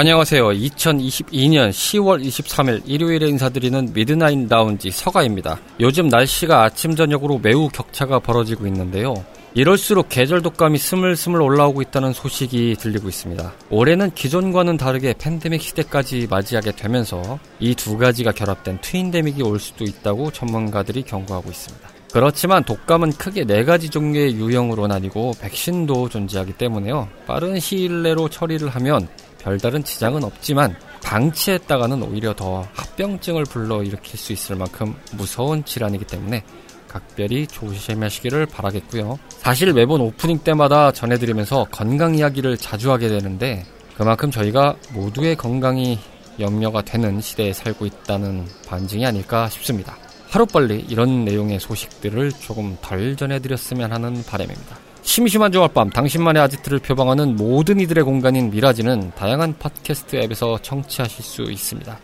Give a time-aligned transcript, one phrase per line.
[0.00, 0.48] 안녕하세요.
[0.48, 5.60] 2022년 10월 23일 일요일에 인사드리는 미드나잇 라운지 서가입니다.
[5.78, 9.12] 요즘 날씨가 아침 저녁으로 매우 격차가 벌어지고 있는데요.
[9.52, 13.52] 이럴수록 계절 독감이 스물스물 올라오고 있다는 소식이 들리고 있습니다.
[13.68, 20.30] 올해는 기존과는 다르게 팬데믹 시대까지 맞이하게 되면서 이 두 가지가 결합된 트윈데믹이 올 수도 있다고
[20.30, 21.90] 전문가들이 경고하고 있습니다.
[22.14, 27.06] 그렇지만 독감은 크게 네 가지 종류의 유형으로 나뉘고 백신도 존재하기 때문에요.
[27.26, 29.06] 빠른 시일 내로 처리를 하면
[29.40, 36.44] 별다른 지장은 없지만 방치했다가는 오히려 더 합병증을 불러일으킬 수 있을 만큼 무서운 질환이기 때문에
[36.88, 39.18] 각별히 조심하시기를 바라겠고요.
[39.38, 43.64] 사실 매번 오프닝 때마다 전해드리면서 건강 이야기를 자주 하게 되는데
[43.96, 45.98] 그만큼 저희가 모두의 건강이
[46.38, 49.96] 염려가 되는 시대에 살고 있다는 반증이 아닐까 싶습니다.
[50.30, 54.89] 하루빨리 이런 내용의 소식들을 조금 덜 전해드렸으면 하는 바람입니다.
[55.02, 61.98] 심심한 주말밤 당신만의 아지트를 표방하는 모든 이들의 공간인 미라지는 다양한 팟캐스트 앱에서 청취하실 수 있습니다.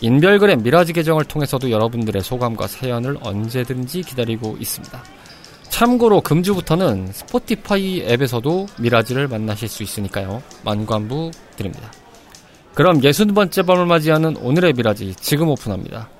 [0.00, 5.02] 인별그램 미라지 계정을 통해서도 여러분들의 소감과 사연을 언제든지 기다리고 있습니다.
[5.70, 10.42] 참고로 금주부터는 스포티파이 앱에서도 미라지를 만나실 수 있으니까요.
[10.64, 11.90] 만관부 드립니다.
[12.74, 16.10] 그럼 60번째 밤을 맞이하는 오늘의 미라지 지금 오픈합니다.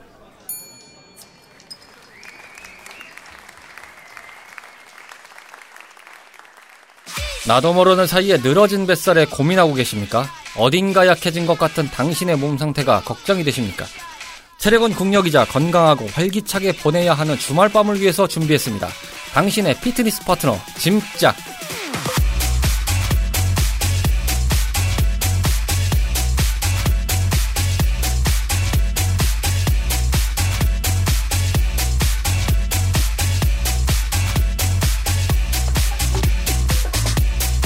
[7.46, 10.26] 나도 모르는 사이에 늘어진 뱃살에 고민하고 계십니까?
[10.56, 13.84] 어딘가 약해진 것 같은 당신의 몸 상태가 걱정이 되십니까?
[14.58, 18.88] 체력은 국력이자 건강하고 활기차게 보내야 하는 주말 밤을 위해서 준비했습니다.
[19.34, 21.36] 당신의 피트니스 파트너 짐짝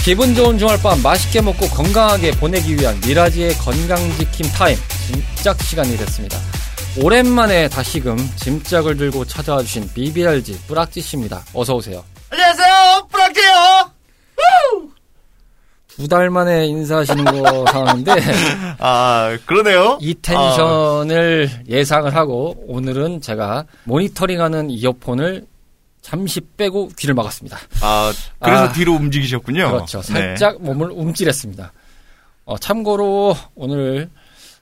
[0.09, 4.75] 기분 좋은 주말밤 맛있게 먹고 건강하게 보내기 위한 미라지의 건강지킴 타임
[5.07, 6.39] 짐짝 시간이 됐습니다.
[7.03, 11.45] 오랜만에 다시금 짐짝을 들고 찾아와 주신 BBRG 뿌락지 씨입니다.
[11.53, 12.03] 어서 오세요.
[12.31, 13.53] 안녕하세요, 뿌락지요.
[15.89, 18.13] 두 달 만에 인사하시는 거 상황인데
[18.79, 19.99] 아 그러네요.
[20.01, 25.45] 이 텐션을 예상을 하고 오늘은 제가 모니터링하는 이어폰을
[26.09, 27.59] 잠시 빼고 귀를 막았습니다.
[27.83, 28.11] 아
[28.41, 29.71] 그래서 아, 뒤로 움직이셨군요.
[29.71, 30.01] 그렇죠.
[30.01, 30.37] 네.
[30.37, 31.71] 살짝 몸을 움찔했습니다.
[32.47, 34.09] 어, 참고로 오늘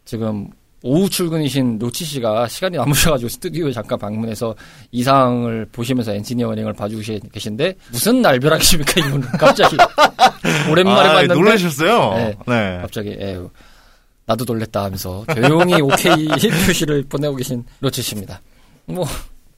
[0.04, 0.48] 지금
[0.82, 4.56] 오후 출근이신 노치 씨가 시간이 남으셔가지고 스튜디오에 잠깐 방문해서
[4.90, 7.02] 이 상황을 보시면서 엔지니어링을 봐주고
[7.32, 9.76] 계신데 무슨 날벼락이십니까 이분 갑자기
[10.68, 12.14] 오랜만에 아, 봤는데 놀라셨어요.
[12.14, 12.34] 네.
[12.48, 12.78] 네.
[12.80, 13.50] 갑자기 에휴,
[14.26, 16.26] 나도 놀랬다 하면서 조용히 오케이
[16.66, 18.40] 표시를 보내고 계신 노치 씨입니다.
[18.86, 19.06] 뭐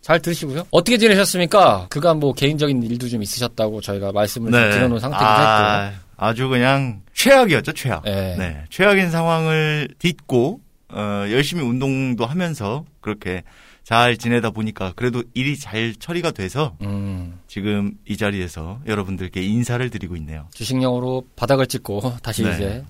[0.08, 0.64] 잘 들으시고요.
[0.70, 1.88] 어떻게 지내셨습니까?
[1.90, 5.14] 그간 뭐 개인적인 일도 좀 있으셨다고 저희가 말씀을 좀 드려놓은 했고요.
[5.14, 8.04] 아, 아주 그냥 최악이었죠, 최악.
[8.04, 8.34] 네.
[8.38, 8.64] 네.
[8.70, 13.42] 최악인 상황을 딛고 어, 열심히 운동도 하면서 그렇게
[13.84, 20.16] 잘 지내다 보니까 그래도 일이 잘 처리가 돼서 음, 지금 이 자리에서 여러분들께 인사를 드리고
[20.16, 20.46] 있네요.
[20.54, 22.54] 주식량으로 바닥을 찍고 다시 네.
[22.54, 22.84] 이제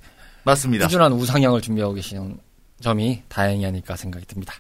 [0.45, 0.87] 맞습니다.
[0.87, 2.39] 꾸준한 우상향을 준비하고 계시는
[2.81, 4.55] 점이 다행이 아닐까 생각이 듭니다.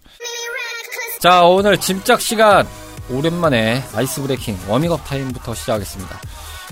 [1.19, 2.65] 자, 오늘 짐짝 시간
[3.11, 6.17] 오랜만에 아이스 브레이킹 워밍업 타임부터 시작하겠습니다.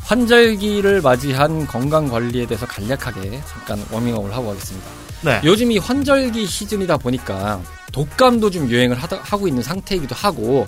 [0.05, 4.89] 환절기를 맞이한 건강 관리에 대해서 간략하게 잠깐 워밍업을 하고 가겠습니다.
[5.25, 5.41] 네.
[5.43, 7.61] 요즘 이 환절기 시즌이다 보니까
[7.91, 10.65] 독감도 좀 유행을 하다, 하고 있는 상태이기도 하고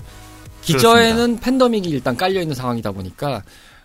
[0.62, 3.44] 기저에는 팬데믹이 일단 깔려 있는 상황이다 보니까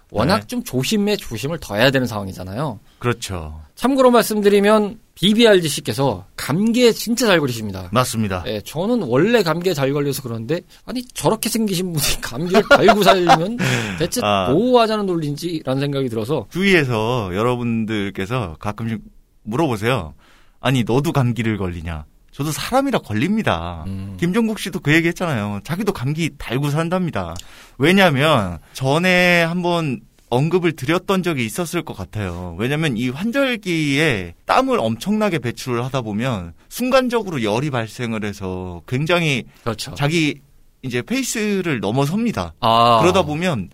[0.10, 0.48] 워낙 네.
[0.48, 2.80] 좀 조심에 조심을 더 해야 되는 상황이잖아요.
[2.98, 3.62] 그렇죠.
[3.76, 7.90] 참고로 말씀드리면 BBRG 씨께서 감기에 진짜 잘 걸리십니다.
[7.92, 8.44] 맞습니다.
[8.48, 13.58] 예, 저는 원래 감기에 잘 걸려서 그런데 아니 저렇게 생기신 분이 감기를 달고 살면
[14.00, 14.50] 대체 아.
[14.52, 19.00] 뭐 하자는 논리인지라는 생각이 들어서 주위에서 여러분들께서 가끔씩
[19.44, 20.14] 물어보세요.
[20.60, 22.06] 아니, 너도 감기를 걸리냐?
[22.32, 23.84] 저도 사람이라 걸립니다.
[23.88, 24.16] 음.
[24.20, 25.60] 김종국 씨도 그 얘기 했잖아요.
[25.64, 27.36] 자기도 감기 달고 산답니다.
[27.78, 30.00] 왜냐면, 전에 한번,
[30.34, 32.56] 언급을 드렸던 적이 있었을 것 같아요.
[32.58, 39.94] 왜냐면 이 환절기에 땀을 엄청나게 배출을 하다 보면 순간적으로 열이 발생을 해서 굉장히 그렇죠.
[39.96, 40.40] 자기
[40.82, 42.54] 이제 페이스를 넘어섭니다.
[42.60, 43.00] 아.
[43.02, 43.70] 그러다 보면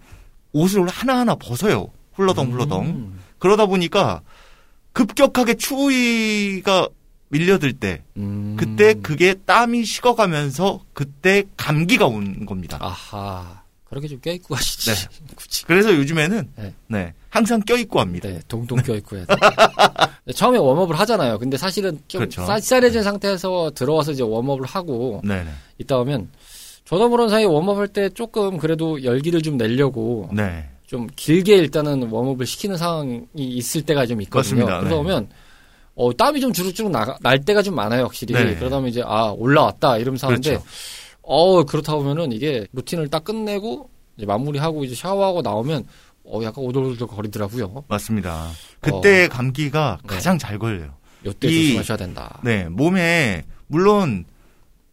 [0.51, 1.89] 옷을 하나하나 벗어요.
[2.13, 2.85] 훌러덩 훌러덩.
[2.85, 3.19] 음.
[3.39, 4.21] 그러다 보니까
[4.93, 6.87] 급격하게 추위가
[7.29, 8.55] 밀려들 때 음.
[8.57, 12.77] 그때 그게 땀이 식어가면서 그때 감기가 온 겁니다.
[12.81, 13.58] 아하.
[13.89, 14.91] 그렇게 좀 껴입고 가시지.
[14.91, 15.25] 네.
[15.35, 15.65] 굳이.
[15.65, 16.73] 그래서 요즘에는 네.
[16.87, 18.29] 네, 항상 껴입고 합니다.
[18.29, 19.35] 네, 동동 껴입고 해야 돼.
[20.25, 21.39] 네, 처음에 웜업을 하잖아요.
[21.39, 22.45] 근데 사실은 좀 그렇죠.
[22.45, 25.49] 쌀쌀해진 상태에서 들어와서 이제 웜업을 하고 네, 네,
[25.79, 26.29] 있다 보면
[26.85, 32.45] 저도 모르는 사이에 웜업할 때 조금 그래도 열기를 좀 내려고 네, 좀 길게 일단은 웜업을
[32.45, 34.65] 시키는 상황이 있을 때가 좀 있거든요.
[34.65, 34.79] 맞습니다.
[34.79, 34.95] 그러다 네.
[34.95, 35.29] 보면
[35.95, 38.33] 어, 땀이 좀 주룩주룩 나, 날 때가 좀 많아요, 확실히.
[38.33, 38.55] 네.
[38.55, 40.65] 그러다 보면 이제 아 올라왔다 이러면서 하는데 그렇죠.
[41.31, 45.85] 어 그렇다 보면은 이게 루틴을 딱 끝내고 이제 마무리하고 이제 샤워하고 나오면
[46.25, 47.83] 어 약간 오돌오돌 거리더라고요.
[47.87, 48.49] 맞습니다.
[48.81, 50.07] 그때 감기가 네.
[50.07, 50.95] 가장 잘 걸려요.
[51.25, 52.39] 요때 이- 조심하셔야 된다.
[52.43, 54.25] 네, 몸에 물론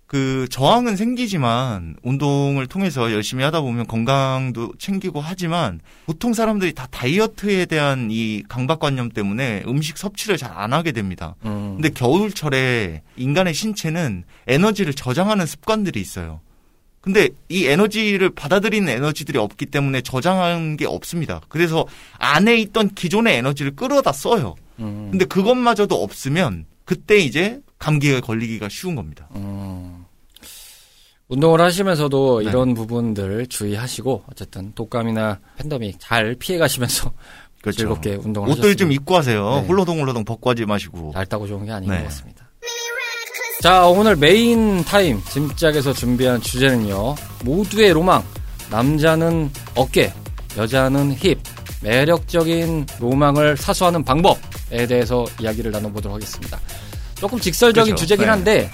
[0.07, 7.67] 그 저항은 생기지만 운동을 통해서 열심히 하다 보면 건강도 챙기고 하지만 보통 사람들이 다 다이어트에
[7.67, 11.35] 대한 이 강박관념 때문에 음식 섭취를 잘 안 하게 됩니다.
[11.45, 11.75] 음.
[11.75, 16.41] 근데 겨울철에 인간의 신체는 에너지를 저장하는 습관들이 있어요.
[17.03, 21.41] 근데 이 에너지를 받아들이는 에너지들이 없기 때문에 저장한 게 없습니다.
[21.49, 21.87] 그래서
[22.19, 24.55] 안에 있던 기존의 에너지를 끌어다 써요.
[24.79, 25.09] 음.
[25.11, 29.29] 근데 그것마저도 없으면 그때 이제 감기에 걸리기가 쉬운 겁니다.
[29.37, 29.96] 음.
[31.29, 32.49] 운동을 하시면서도 네.
[32.49, 37.13] 이런 부분들 주의하시고 어쨌든 독감이나 팬데믹 잘 피해 가시면서
[37.61, 37.79] 그렇죠.
[37.79, 39.61] 즐겁게 운동을 옷들 좀 하셨으면 입고 하세요.
[39.61, 39.67] 네.
[39.67, 41.13] 훌러덩 훌러덩 벗고 하지 마시고.
[41.17, 41.99] 얇다고 좋은 게 아닌 네.
[41.99, 42.47] 것 같습니다.
[43.61, 47.15] 자 오늘 메인 타임 짐짝에서 준비한 주제는요
[47.45, 48.23] 모두의 로망
[48.71, 50.13] 남자는 어깨
[50.59, 51.39] 여자는 힙
[51.83, 56.61] 매력적인 로망을 사수하는 방법에 대해서 이야기를 나눠보도록 하겠습니다
[57.15, 58.01] 조금 직설적인 그렇죠.
[58.03, 58.31] 주제긴 네.
[58.31, 58.71] 한데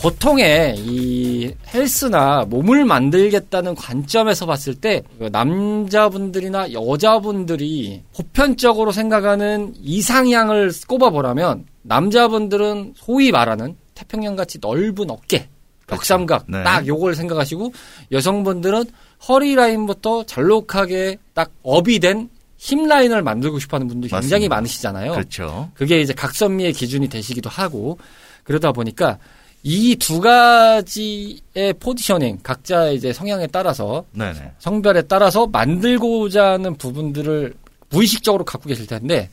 [0.00, 12.94] 보통의 이 헬스나 몸을 만들겠다는 관점에서 봤을 때그 남자분들이나 여자분들이 보편적으로 생각하는 이상향을 꼽아보라면 남자분들은
[12.96, 15.48] 소위 말하는 태평양 같이 넓은 어깨,
[15.86, 16.62] 벽삼각 네.
[16.62, 17.72] 딱 요걸 생각하시고
[18.10, 18.84] 여성분들은
[19.28, 22.30] 허리 라인부터 잘록하게 딱 업이 된
[22.62, 24.54] 힙 라인을 만들고 싶어하는 분들이 굉장히 맞습니다.
[24.54, 25.12] 많으시잖아요.
[25.12, 25.70] 그렇죠.
[25.72, 27.98] 그게 이제 각선미의 기준이 되시기도 하고
[28.44, 29.18] 그러다 보니까
[29.62, 34.52] 이 두 가지의 포지셔닝 각자 이제 성향에 따라서 네네.
[34.58, 37.54] 성별에 따라서 만들고자 하는 부분들을
[37.90, 39.28] 무의식적으로 갖고 계실 텐데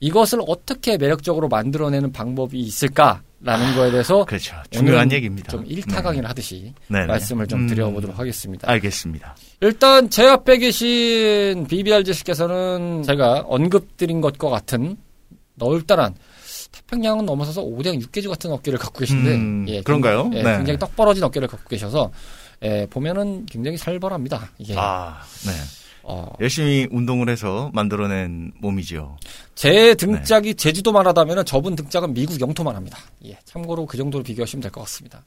[0.00, 4.54] 이것을 어떻게 매력적으로 만들어내는 방법이 있을까라는 거에 대해서 그렇죠.
[4.70, 5.50] 중요한 얘기입니다.
[5.50, 7.06] 좀 일타강을 하듯이 네네.
[7.06, 8.70] 말씀을 좀 음, 드려보도록 하겠습니다.
[8.70, 9.36] 알겠습니다.
[9.60, 14.96] 일단 제 앞에 계신 BBRG 씨께서는 제가 언급드린 것과 같은
[15.56, 16.20] 넓다란 태
[16.88, 20.30] 평양은 넘어서서 5대 6개주 같은 어깨를 갖고 계신데 음, 예, 그런가요?
[20.34, 20.56] 예, 네.
[20.56, 22.10] 굉장히 떡 벌어진 어깨를 갖고 계셔서
[22.62, 24.50] 예, 보면은 굉장히 살벌합니다.
[24.58, 25.52] 이게 아, 네.
[26.02, 29.16] 어, 열심히 운동을 해서 만들어낸 몸이지요.
[29.54, 32.98] 제 등짝이 제주도만 하다면 저분 등짝은 미국 영토만 합니다.
[33.26, 35.22] 예, 참고로 그 정도로 비교하시면 될 것 같습니다.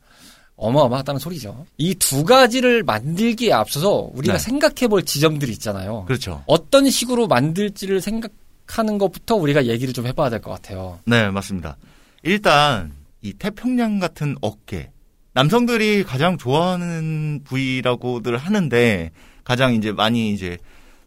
[0.58, 1.66] 어마어마하다는 소리죠.
[1.78, 4.40] 이 두 가지를 만들기에 앞서서 우리가 네.
[4.40, 6.06] 생각해 볼 지점들이 있잖아요.
[6.06, 6.44] 그렇죠.
[6.46, 8.32] 어떤 식으로 만들지를 생각
[8.72, 11.00] 하는 것부터 우리가 얘기를 좀 해봐야 될 것 같아요.
[11.06, 11.78] 네, 맞습니다.
[12.24, 14.92] 일단 이 태평양 같은 어깨
[15.34, 19.12] 남성들이 가장 좋아하는 부위라고들 하는데
[19.44, 20.58] 가장 이제 많이 이제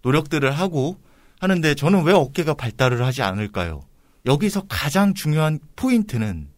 [0.03, 0.99] 노력들을 하고
[1.41, 3.83] 하는데 저는 왜 어깨가 발달을 하지 않을까요?
[4.27, 6.49] 여기서 가장 중요한 포인트는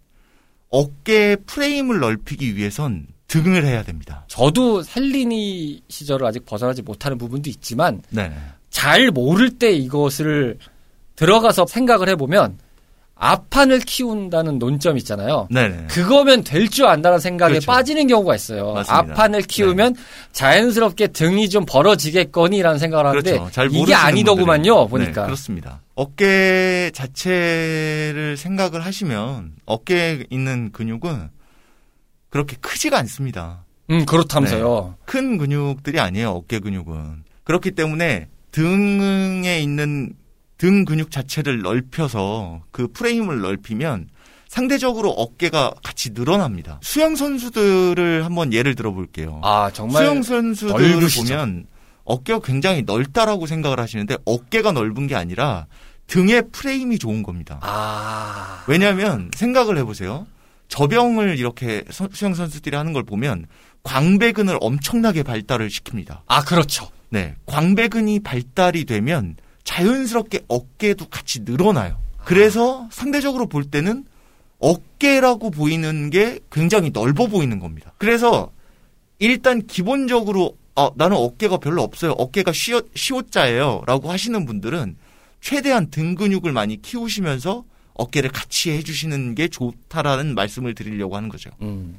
[0.70, 4.25] 어깨 프레임을 넓히기 위해선 등을 해야 됩니다.
[4.28, 8.32] 저도 헬리니 시절을 아직 벗어나지 못하는 부분도 있지만 네.
[8.70, 10.58] 잘 모를 때 이것을
[11.16, 12.58] 들어가서 생각을 해보면
[13.18, 15.49] 앞판을 키운다는 논점 있잖아요.
[15.50, 15.87] 네네.
[15.88, 17.66] 그거면 될 줄 안다는 생각에 그렇죠.
[17.73, 18.75] 빠지는 경우가 있어요.
[18.75, 19.02] 맞습니다.
[19.06, 19.12] 네.
[19.12, 19.94] 앞판을 키우면
[20.32, 23.50] 자연스럽게 등이 좀 벌어지겠거니라는 생각을 하는데 그렇죠.
[23.50, 24.88] 잘 이게 아니더구만요.
[24.88, 24.88] 분들은.
[24.90, 25.20] 보니까.
[25.23, 25.80] 네, 그렇습니다.
[25.94, 31.30] 어깨 자체를 생각을 하시면 어깨에 있는 근육은
[32.28, 33.64] 그렇게 크지가 않습니다.
[33.90, 34.96] 음 그렇다면서요.
[35.06, 36.32] 큰 근육들이 아니에요.
[36.32, 37.25] 어깨 근육은.
[37.44, 40.12] 그렇기 때문에 등에 있는
[40.58, 44.08] 등 근육 자체를 넓혀서 그 프레임을 넓히면
[44.48, 46.78] 상대적으로 어깨가 같이 늘어납니다.
[46.82, 49.40] 수영 선수들을 한번 예를 들어 볼게요.
[49.44, 51.25] 아 정말 수영 선수들을 넓으시죠.
[51.34, 51.66] 보면
[52.04, 55.66] 어깨가 굉장히 넓다라고 생각을 하시는데 어깨가 넓은 게 아니라
[56.06, 57.58] 등의 프레임이 좋은 겁니다.
[57.62, 60.26] 아 왜냐하면 생각을 해보세요.
[60.68, 63.46] 저병을 이렇게 서- 수영 선수들이 하는 걸 보면
[63.82, 66.20] 광배근을 엄청나게 발달을 시킵니다.
[66.26, 66.88] 아, 그렇죠.
[67.08, 69.36] 네, 광배근이 발달이 되면
[69.66, 71.99] 자연스럽게 어깨도 같이 늘어나요.
[72.25, 74.04] 그래서 상대적으로 볼 때는
[74.58, 77.92] 어깨라고 보이는 게 굉장히 넓어 보이는 겁니다.
[77.99, 78.50] 그래서
[79.18, 82.12] 일단 기본적으로 아, 나는 어깨가 별로 없어요.
[82.12, 83.82] 어깨가 쉬어, 시옷자예요.
[83.87, 84.96] 라고 하시는 분들은
[85.40, 91.50] 최대한 등 근육을 많이 키우시면서 어깨를 같이 해주시는 게 좋다라는 말씀을 드리려고 하는 거죠.
[91.62, 91.96] 음.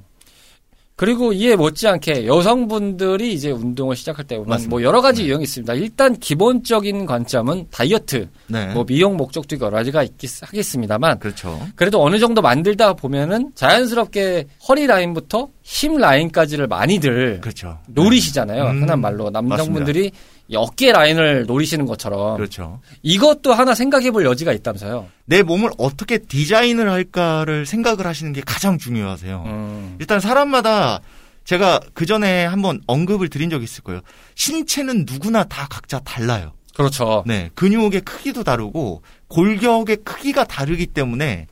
[0.98, 4.70] 그리고 이에 못지않게 여성분들이 이제 운동을 시작할 때 보면 맞습니다.
[4.72, 5.28] 뭐 여러 가지 네.
[5.28, 5.76] 유형이 있습니다.
[5.76, 8.74] 일단 기본적인 관점은 다이어트, 네.
[8.74, 11.62] 뭐 미용 목적도 여러 가지가 있겠, 하겠습니다만 그렇죠.
[11.76, 17.78] 그래도 어느 정도 만들다 보면은 자연스럽게 허리 라인부터 힙 라인까지를 많이들 그렇죠.
[17.88, 18.68] 노리시잖아요.
[18.68, 20.12] 음, 흔한 말로 남성분들이
[20.48, 22.80] 이 어깨 라인을 노리시는 것처럼 그렇죠.
[23.04, 25.08] 이것도 하나 생각해 볼 여지가 있다면서요.
[25.26, 29.44] 내 몸을 어떻게 디자인을 할까를 생각을 하시는 게 가장 중요하세요.
[29.46, 29.96] 음.
[30.00, 31.02] 일단 사람마다
[31.44, 34.00] 제가 그 전에 한번 언급을 드린 적이 있을 거예요.
[34.36, 36.54] 신체는 누구나 다 각자 달라요.
[36.78, 37.26] 그렇죠.
[37.28, 41.48] 네, 근육의 크기도 다르고 골격의 크기가 다르기 때문에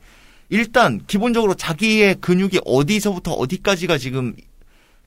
[0.48, 4.34] 일단 기본적으로 자기의 근육이 어디서부터 어디까지가 지금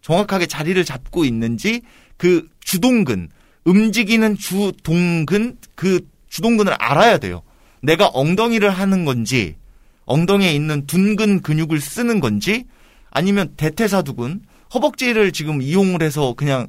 [0.01, 1.81] 정확하게 자리를 잡고 있는지
[2.17, 3.29] 그 주동근
[3.63, 7.41] 움직이는 주동근 그 주동근을 알아야 돼요.
[7.81, 9.55] 내가 엉덩이를 하는 건지
[10.05, 12.65] 엉덩이에 있는 둔근 근육을 쓰는 건지
[13.11, 14.41] 아니면 대퇴사두근
[14.73, 16.67] 허벅지를 지금 이용을 해서 그냥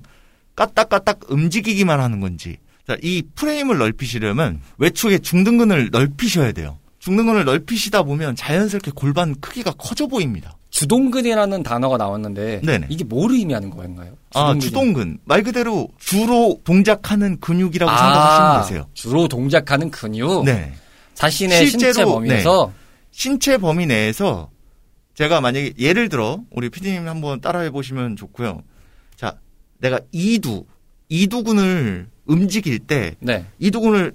[0.57, 6.79] 까딱까딱 움직이기만 하는 건지 자, 이 프레임을 넓히시려면 외축의 중등근을 넓히셔야 돼요.
[7.01, 10.57] 중등근을 넓히시다 보면 자연스럽게 골반 크기가 커져 보입니다.
[10.71, 12.87] 주동근이라는 단어가 나왔는데 네네.
[12.91, 14.13] 이게 뭘 의미하는 건가요?
[14.35, 14.61] 아, 주동근이.
[14.61, 15.19] 주동근.
[15.25, 18.87] 말 그대로 주로 동작하는 근육이라고 아, 생각하시면 되세요.
[18.95, 20.45] 주로 동작하는 근육.
[20.45, 20.73] 네.
[21.15, 22.73] 자신의 실제로, 신체 범위에서
[23.11, 24.51] 신체 범위 내에서
[25.15, 28.63] 제가 만약에 예를 들어 우리 피디님 한번 따라해 보시면 좋고요.
[29.17, 29.35] 자,
[29.79, 30.65] 내가 이두
[31.09, 34.15] 이두근을 움직일 때 네, 이두근을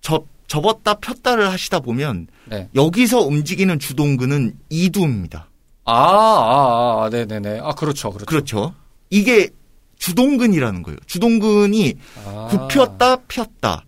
[0.00, 2.68] 접 접었다 폈다를 하시다 보면 네.
[2.74, 5.48] 여기서 움직이는 주동근은 이두입니다.
[5.84, 7.60] 아, 아, 아, 네네네.
[7.62, 8.26] 아, 그렇죠, 그렇죠.
[8.26, 8.74] 그렇죠.
[9.10, 9.48] 이게
[9.98, 10.98] 주동근이라는 거예요.
[11.06, 11.94] 주동근이
[12.26, 12.48] 아.
[12.50, 13.84] 굽혔다 폈다.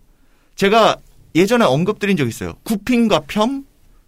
[0.55, 0.97] 제가
[1.35, 2.53] 예전에 언급드린 적 있어요.
[2.63, 3.47] 굽힘과 펴,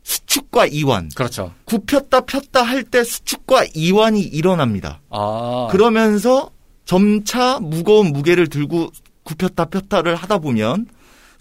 [0.04, 1.10] 수축과 이완.
[1.16, 1.54] 그렇죠.
[1.66, 5.02] 굽혔다 폈다 할 때 수축과 이완이 일어납니다.
[5.10, 6.50] 아, 그러면서
[6.86, 8.90] 점차 무거운 무게를 들고
[9.24, 10.88] 굽혔다 폈다를 하다 보면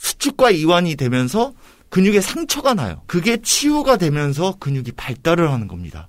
[0.04, 1.52] 수축과 이완이 되면서
[1.90, 3.02] 근육에 상처가 나요.
[3.06, 6.08] 그게 치유가 되면서 근육이 발달을 하는 겁니다.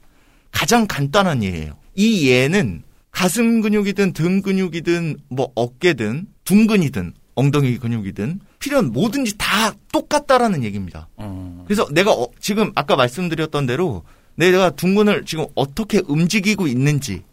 [0.51, 1.77] 가장 간단한 예예요.
[1.95, 10.63] 이 예는 가슴 근육이든 등 근육이든 뭐 어깨든 둔근이든 엉덩이 근육이든 필요한 뭐든지 다 똑같다라는
[10.63, 11.07] 얘기입니다.
[11.19, 14.03] 음, 그래서 내가 어- 지금 아까 말씀드렸던 대로
[14.36, 17.24] 내가 둔근을 지금 어떻게 움직이고 있는지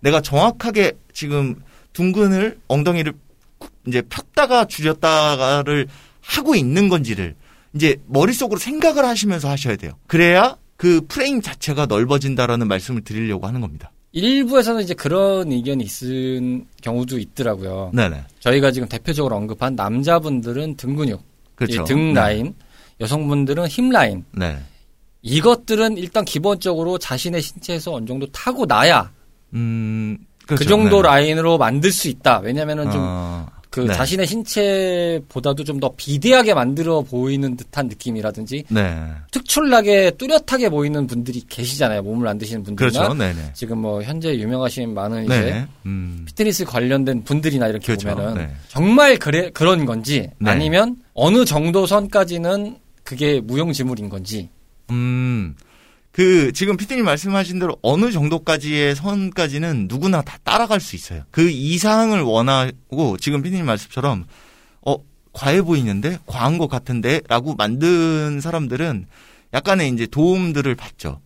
[0.00, 1.56] 내가 정확하게 지금
[1.92, 3.12] 둔근을 엉덩이를
[3.86, 5.88] 이제 폈다가 줄였다가를
[6.20, 7.34] 하고 있는 건지를
[7.74, 9.92] 이제 머릿속으로 생각을 하시면서 하셔야 돼요.
[10.06, 13.92] 그래야 그 프레임 자체가 넓어진다라는 말씀을 드리려고 하는 겁니다.
[14.12, 17.92] 일부에서는 이제 그런 의견이 있은 경우도 있더라고요.
[17.94, 18.24] 네네.
[18.40, 21.22] 저희가 지금 대표적으로 언급한 남자분들은 등 근육,
[21.54, 21.82] 그렇죠.
[21.82, 22.20] 이등 네.
[22.20, 22.54] 라인,
[23.00, 24.24] 여성분들은 힙 라인.
[24.32, 24.58] 네.
[25.22, 29.12] 이것들은 일단 기본적으로 자신의 신체에서 어느 정도 타고 나야
[29.52, 30.68] 음, 그 그렇죠.
[30.68, 31.08] 정도 네.
[31.08, 32.38] 라인으로 만들 수 있다.
[32.38, 33.94] 왜냐면은 좀 어, 그 네.
[33.94, 39.06] 자신의 신체보다도 좀 더 비대하게 만들어 보이는 듯한 느낌이라든지 네.
[39.30, 42.02] 특출나게 뚜렷하게 보이는 분들이 계시잖아요.
[42.02, 43.14] 몸을 안 드시는 분들이나 그렇죠.
[43.14, 43.52] 네네.
[43.54, 45.66] 지금 뭐 현재 유명하신 많은 이제 네.
[45.86, 46.24] 음.
[46.26, 48.10] 피트니스 관련된 분들이나 이렇게 그렇죠.
[48.10, 48.54] 보면은 네.
[48.68, 50.50] 정말 그래 그런 건지 네.
[50.50, 54.50] 아니면 어느 정도 선까지는 그게 무용지물인 건지
[54.90, 55.54] 음,
[56.12, 61.22] 그, 지금 피디님 말씀하신 대로 어느 정도까지의 선까지는 누구나 다 따라갈 수 있어요.
[61.30, 64.26] 그 이상을 원하고, 지금 피디님 말씀처럼,
[64.82, 64.96] 어,
[65.32, 66.18] 과해 보이는데?
[66.26, 67.20] 과한 것 같은데?
[67.28, 69.06] 라고 만든 사람들은
[69.54, 71.20] 약간의 이제 도움들을 받죠.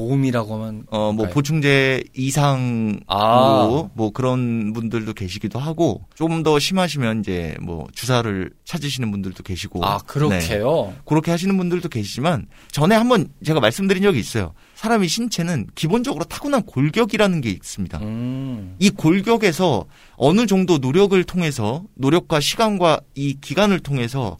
[0.00, 1.32] 도움이라고 하면 어, 뭐, 네.
[1.32, 3.90] 보충제 이상으로, 아.
[3.92, 9.84] 뭐, 그런 분들도 계시기도 하고, 좀더 심하시면 이제 뭐, 주사를 찾으시는 분들도 계시고.
[9.84, 10.04] 아 네.
[10.06, 10.94] 그렇게요.
[11.04, 14.54] 그렇게 하시는 분들도 계시지만 전에 한번 제가 말씀드린 적이 있어요.
[14.74, 17.98] 사람의 신체는 기본적으로 타고난 골격이라는 게 있습니다.
[17.98, 18.76] 음.
[18.78, 19.84] 이 골격에서
[20.16, 24.38] 어느 정도 노력을 통해서 노력과 시간과 이 기간을 통해서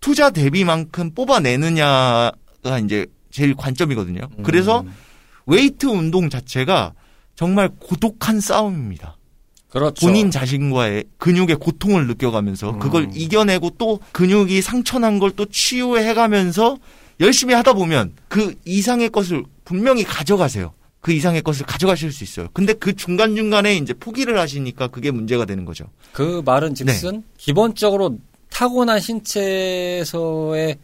[0.00, 4.20] 투자 대비만큼 뽑아내느냐가 이제 제일 관점이거든요.
[4.44, 4.94] 그래서 음.
[5.46, 6.92] 웨이트 운동 자체가
[7.34, 9.16] 정말 고독한 싸움입니다.
[9.68, 10.06] 그렇죠.
[10.06, 13.10] 본인 자신과의 근육의 고통을 느껴가면서 그걸 음.
[13.14, 16.78] 이겨내고 또 근육이 상처난 걸 또 치유해가면서
[17.20, 20.74] 열심히 하다 보면 그 이상의 것을 분명히 가져가세요.
[21.00, 22.48] 그 이상의 것을 가져가실 수 있어요.
[22.52, 25.86] 근데 그 중간중간에 이제 포기를 하시니까 그게 문제가 되는 거죠.
[26.12, 28.18] 그 말은 즉슨 기본적으로
[28.50, 30.78] 타고난 신체에서의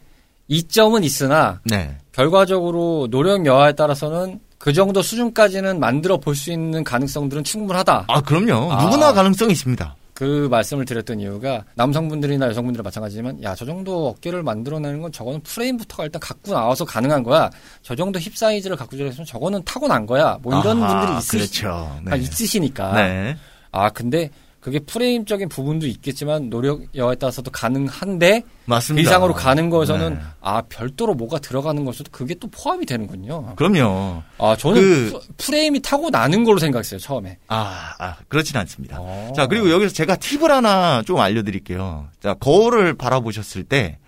[0.49, 1.97] 이점은 있으나 네.
[2.12, 8.07] 결과적으로 노력 여하에 따라서는 그 정도 수준까지는 만들어 볼 수 있는 가능성들은 충분하다.
[8.09, 8.73] 아, 그럼요.
[8.73, 8.83] 아.
[8.85, 9.95] 누구나 가능성이 있습니다.
[10.14, 16.05] 그 말씀을 드렸던 이유가 남성분들이나 여성분들 마찬가지지만 야 저 정도 어깨를 만들어내는 건 저거는 프레임부터가
[16.05, 17.49] 일단 갖고 나와서 가능한 거야.
[17.83, 20.37] 저 정도 힙 사이즈를 갖고 들었으면 저거는 타고난 거야.
[20.43, 22.00] 뭐 이런 아하, 분들이 있으시, 그렇죠.
[22.07, 22.95] 아, 있으시니까.
[22.95, 23.37] 네.
[23.71, 24.31] 아 근데
[24.69, 29.09] 그게 프레임적인 부분도 있겠지만 노력 여하에 따라서도 가능한데 그 맞습니다.
[29.09, 30.21] 이상으로 가는 거에서는 네.
[30.41, 33.55] 아 별도로 뭐가 들어가는 것에도 그게 또 포함이 되는군요.
[33.57, 34.23] 그럼요.
[34.39, 37.39] 아 저는 그- 프- 프레임이 타고 나는 걸로 생각했어요 처음에.
[37.49, 38.99] 아, 아 그렇진 않습니다.
[39.01, 39.33] 어.
[39.35, 42.09] 자, 그리고 여기서 제가 팁을 하나 좀 알려드릴게요.
[42.23, 43.99] 자, 거울을 바라보셨을 때,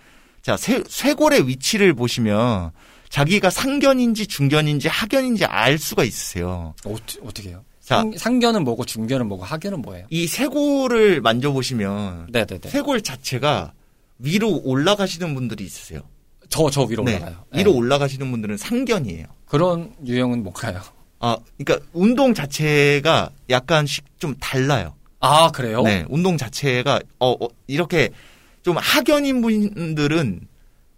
[0.41, 2.71] 자, 쇄, 쇄골의 위치를 보시면,
[3.09, 6.73] 자기가 상견인지 중견인지 하견인지 알 수가 있으세요.
[6.85, 7.63] 어떻게 어떻게 해요?
[7.91, 7.97] 자.
[8.01, 10.05] 상, 상견은 뭐고 중견은 뭐고 하견은 뭐예요?
[10.09, 12.69] 이 쇄골을 만져보시면, 네네네.
[12.69, 13.73] 쇄골 자체가
[14.19, 16.01] 위로 올라가시는 분들이 있으세요.
[16.49, 17.15] 저 저 위로 네.
[17.15, 17.45] 올라가요.
[17.53, 17.77] 위로 네.
[17.77, 19.25] 올라가시는 분들은 상견이에요.
[19.45, 20.81] 그런 유형은 뭔가요?
[21.19, 24.95] 아, 그러니까 운동 자체가 약간씩 좀 달라요.
[25.19, 25.83] 아 그래요?
[25.83, 28.09] 네, 운동 자체가 어, 어, 이렇게
[28.63, 30.41] 좀 하견인 분들은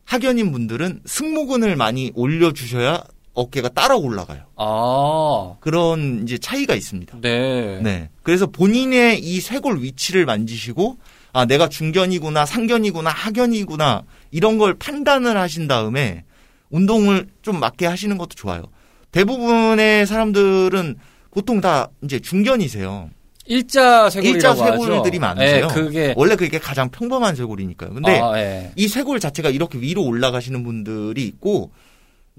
[0.05, 4.43] 하견인 분들은 승모근을 많이 올려 주셔야 어깨가 따라 올라가요.
[4.55, 7.17] 아 그런 이제 차이가 있습니다.
[7.21, 7.79] 네.
[7.81, 10.97] 네, 그래서 본인의 이 쇄골 위치를 만지시고
[11.33, 16.23] 아 내가 중견이구나 상견이구나 하견이구나 이런 걸 판단을 하신 다음에
[16.69, 18.63] 운동을 좀 맞게 하시는 것도 좋아요.
[19.11, 20.95] 대부분의 사람들은
[21.31, 23.09] 보통 다 이제 중견이세요.
[23.45, 24.77] 일자 쇄골이라고 일자.
[24.77, 25.67] 쇄골들이 많으세요.
[25.67, 27.93] 네, 그게 원래 그게 가장 평범한 쇄골이니까요.
[27.93, 28.71] 근데 아, 예.
[28.75, 31.71] 이 쇄골 자체가 이렇게 위로 올라가시는 분들이 있고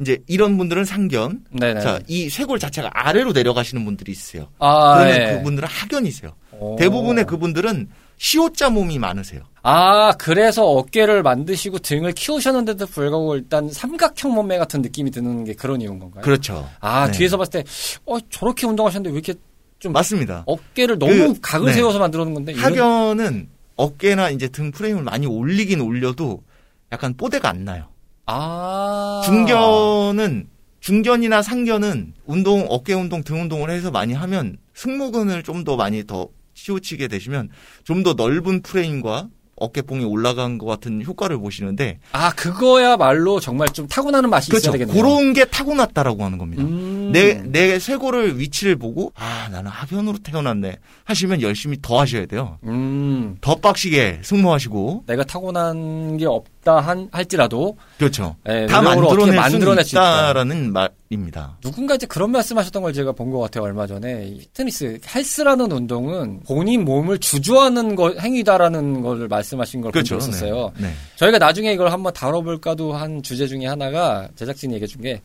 [0.00, 1.44] 이제 이런 분들은 상견.
[1.50, 1.80] 네네.
[1.80, 4.48] 자, 이 쇄골 자체가 아래로 내려가시는 분들이 있어요.
[4.58, 5.36] 아, 그러면 예.
[5.36, 6.32] 그분들은 하견이세요.
[6.52, 6.76] 오.
[6.76, 9.42] 대부분의 그분들은 시옷자 몸이 많으세요.
[9.62, 15.80] 아, 그래서 어깨를 만드시고 등을 키우셨는데도 불구하고 일단 삼각형 몸매 같은 느낌이 드는 게 그런
[15.80, 16.22] 이유인 건가요?
[16.22, 16.68] 그렇죠.
[16.80, 17.12] 아, 네.
[17.12, 17.64] 뒤에서 봤을 때,
[18.04, 19.38] 어, 저렇게 운동하셨는데 왜 이렇게
[19.78, 20.44] 좀 맞습니다.
[20.46, 21.74] 어깨를 너무 그, 각을 네.
[21.74, 22.52] 세워서 만들어 놓은 건데?
[22.54, 26.42] 하견은 어깨나 이제 등 프레임을 많이 올리긴 올려도
[26.92, 27.88] 약간 뽀대가 안 나요.
[28.26, 29.22] 아.
[29.24, 30.48] 중견은
[30.80, 36.28] 중견이나 상견은 운동 어깨 운동 등 운동을 해서 많이 하면 승모근을 좀 더 많이 더
[36.54, 37.48] 치우치게 되시면
[37.84, 44.28] 좀 더 넓은 프레임과 어깨뽕이 올라간 것 같은 효과를 보시는데 아, 그거야말로 정말 좀 타고나는
[44.28, 44.70] 맛이 그렇죠.
[44.70, 44.94] 있어야 되겠네요.
[45.00, 46.62] 그런 게 타고났다라고 하는 겁니다.
[46.64, 46.68] 음.
[47.14, 50.76] 내, 내 쇄골을 위치를 보고, 아, 나는 하견으로 태어났네.
[51.04, 52.58] 하시면 열심히 더 하셔야 돼요.
[52.64, 53.36] 음.
[53.40, 58.36] 더 빡시게 승모하시고, 내가 타고난 게 없다 한, 할지라도, 그렇죠.
[58.48, 60.02] 예, 다 만들어낼 만들어낼 수수 있다.
[60.30, 61.56] 있다라는 말입니다.
[61.60, 65.70] 누군가 이제 그런 말씀 하셨던 걸 제가 본 것 같아요 얼마 전에 이 피트니스 헬스라는
[65.72, 70.18] 운동은 본인 몸을 주저하는 거, 행위다라는 걸 말씀하신 걸본 그렇죠.
[70.18, 70.72] 적이 있었어요.
[70.78, 70.88] 네.
[70.88, 70.94] 네.
[71.16, 75.20] 저희가 나중에 이걸 한번 다뤄볼까도 한 주제 중에 하나가 제작진이 얘기해 준 게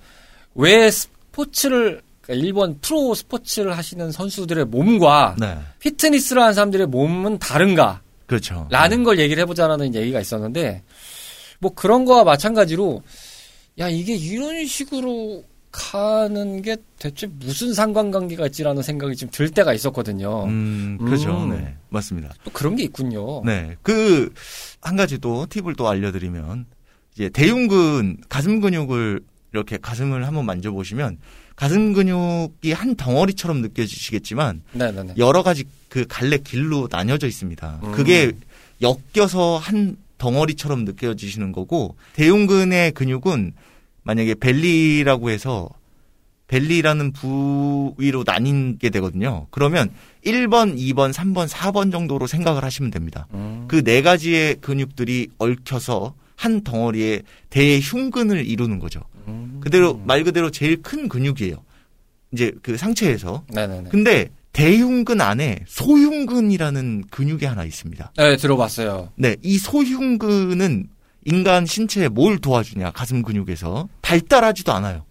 [0.56, 0.90] 왜
[1.32, 5.58] 스포츠를 그러니까 일본 프로 스포츠를 하시는 선수들의 몸과 네.
[5.80, 8.02] 피트니스를 하는 사람들의 몸은 다른가?
[8.26, 8.68] 그렇죠.
[8.70, 10.84] 라는 걸 얘기를 해보자라는 얘기가 있었는데,
[11.60, 13.02] 뭐 그런 거와 마찬가지로,
[13.80, 20.46] 야, 이게 이런 식으로 가는 게 대체 무슨 상관관계가 있지라는 생각이 좀 들 때가 있었거든요.
[20.46, 21.32] 음, 그렇죠.
[21.44, 21.50] 음.
[21.52, 21.76] 네.
[21.90, 22.30] 맞습니다.
[22.44, 23.44] 또 그런 게 있군요.
[23.46, 23.76] 네.
[23.82, 24.32] 그,
[24.82, 26.66] 한 가지 또 팁을 또 알려드리면,
[27.16, 29.22] 이제 대흉근, 가슴 근육을
[29.54, 31.18] 이렇게 가슴을 한번 만져보시면,
[31.56, 35.14] 가슴 근육이 한 덩어리처럼 느껴지시겠지만, 네네네.
[35.18, 37.80] 여러 가지 그 갈래 길로 나뉘어져 있습니다.
[37.84, 37.92] 음.
[37.92, 38.32] 그게
[38.82, 43.54] 엮여서 한 덩어리처럼 느껴지시는 거고, 대흉근의 근육은
[44.04, 45.70] 만약에 벨리라고 해서
[46.48, 49.46] 벨리라는 부위로 나뉘게 되거든요.
[49.52, 49.92] 그러면
[50.26, 53.28] 1번, 2번, 3번, 4번 정도로 생각을 하시면 됩니다.
[53.34, 53.66] 음.
[53.68, 59.02] 그네 가지의 근육들이 얽혀서 한 덩어리의 대흉근을 이루는 거죠.
[59.30, 59.60] 음.
[59.62, 61.64] 그대로 말 그대로 제일 큰 근육이에요.
[62.34, 63.44] 이제 그 상체에서.
[63.50, 63.90] 네네네.
[63.90, 68.14] 근데 대흉근 안에 소흉근이라는 근육이 하나 있습니다.
[68.18, 69.12] 네, 들어봤어요.
[69.16, 70.88] 네, 이 소흉근은
[71.26, 72.92] 인간 신체에 뭘 도와주냐?
[72.92, 75.06] 가슴 근육에서 발달하지도 않아요.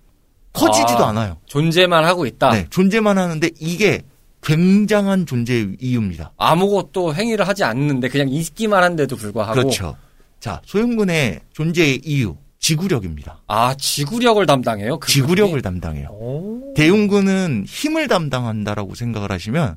[0.53, 1.11] 커지지도 아.
[1.11, 1.39] 않아요.
[1.47, 2.51] 존재만 하고 있다.
[2.53, 4.03] 네, 존재만 하는데 이게
[4.43, 6.33] 굉장한 존재의 이유입니다.
[6.37, 9.55] 아무것도 행위를 하지 않는데 그냥 있기만 한데도 불구하고.
[9.55, 9.97] 그렇죠.
[10.41, 13.43] 자, 소흉근의 존재의 이유, 지구력입니다.
[13.47, 14.99] 아, 지구력을 담당해요?
[14.99, 15.63] 그 지구력을 근육이?
[15.63, 16.09] 담당해요.
[16.11, 16.75] 오.
[16.75, 19.77] 대흉근은 힘을 담당한다라고 생각을 하시면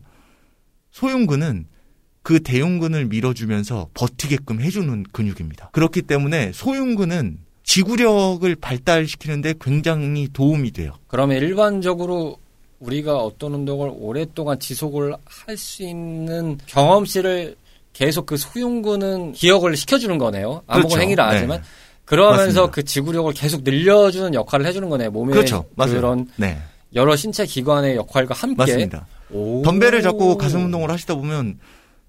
[0.92, 1.68] 소흉근은
[2.24, 5.70] 그 대흉근을 밀어주면서 버티게끔 해주는 근육입니다.
[5.74, 10.94] 그렇기 때문에 소흉근은 지구력을 발달시키는데 굉장히 도움이 돼요.
[11.08, 12.38] 그러면 일반적으로
[12.80, 17.56] 우리가 어떤 운동을 오랫동안 지속을 할 수 있는 경험치를
[17.94, 20.64] 계속 그 소흉근은 기억을 시켜주는 거네요.
[20.68, 21.02] 아무런 그렇죠.
[21.02, 21.36] 행위를 안 네.
[21.38, 21.64] 하지만
[22.12, 22.68] 그러면서 맞습니다.
[22.72, 25.12] 그 지구력을 계속 늘려주는 역할을 해주는 거네요.
[25.12, 25.66] 몸의 그렇죠.
[25.76, 25.96] 맞아요.
[25.96, 26.62] 그런 네.
[26.94, 29.08] 여러 신체 기관의 역할과 함께 맞습니다.
[29.32, 29.62] 오.
[29.64, 31.58] 덤벨을 잡고 가슴 운동을 하시다 보면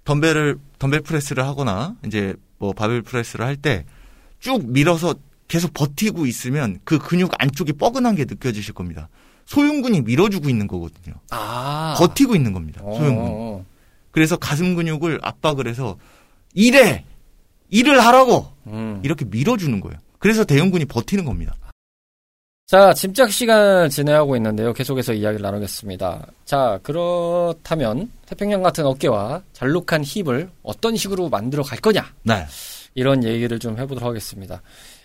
[0.05, 3.85] 덤벨을 덤벨 프레스를 하거나 이제 뭐 바벨 프레스를 할 때
[4.41, 5.15] 쭉 밀어서
[5.47, 9.09] 계속 버티고 있으면 그 근육 안쪽이 뻐근한 게 느껴지실 겁니다.
[9.47, 11.15] 소흉근이 밀어주고 있는 거거든요.
[11.31, 12.81] 아 버티고 있는 겁니다.
[12.83, 13.23] 어, 소흉근.
[13.25, 13.65] 어,
[14.11, 15.97] 그래서 가슴 근육을 압박을 해서
[16.55, 17.05] 일해
[17.73, 19.01] 일을 하라고 음.
[19.03, 19.99] 이렇게 밀어주는 거예요.
[20.21, 21.57] 그래서 대흉근이 버티는 겁니다.
[22.67, 24.73] 자, 짐작 시간 진행하고 있는데요.
[24.73, 26.27] 계속해서 이야기를 나누겠습니다.
[26.45, 32.03] 자, 그렇다면 태평양 같은 어깨와 잘록한 힙을 어떤 식으로 만들어 갈 거냐?
[32.23, 32.47] 네.
[32.95, 34.63] 이런 얘기를 좀 해보도록 하겠습니다.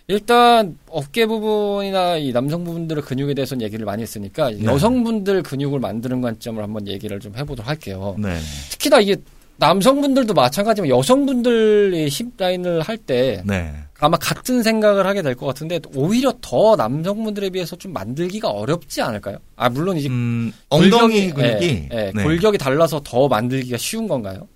[0.08, 4.64] 일단 어깨 부분이나 이 남성 부분들의 근육에 대해서는 얘기를 많이 했으니까 네.
[4.64, 8.16] 여성분들 근육을 만드는 관점을 한번 얘기를 좀 해보도록 할게요.
[8.18, 8.38] 네.
[8.72, 9.18] 특히나 이게
[9.60, 13.74] 남성분들도 마찬가지지만 여성분들이 힙 라인을 할때 네.
[14.00, 19.38] 아마 같은 생각을 하게 될 것 같은데 오히려 더 남성분들에 비해서 좀 만들기가 어렵지 않을까요?
[19.56, 22.24] 아 물론 이제 음, 엉덩이 골격이- 근육이 예, 예, 네.
[22.24, 24.48] 골격이 달라서 더 만들기가 쉬운 건가요?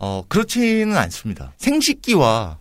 [0.00, 1.52] 어, 그렇지는 않습니다.
[1.58, 2.58] 생식기와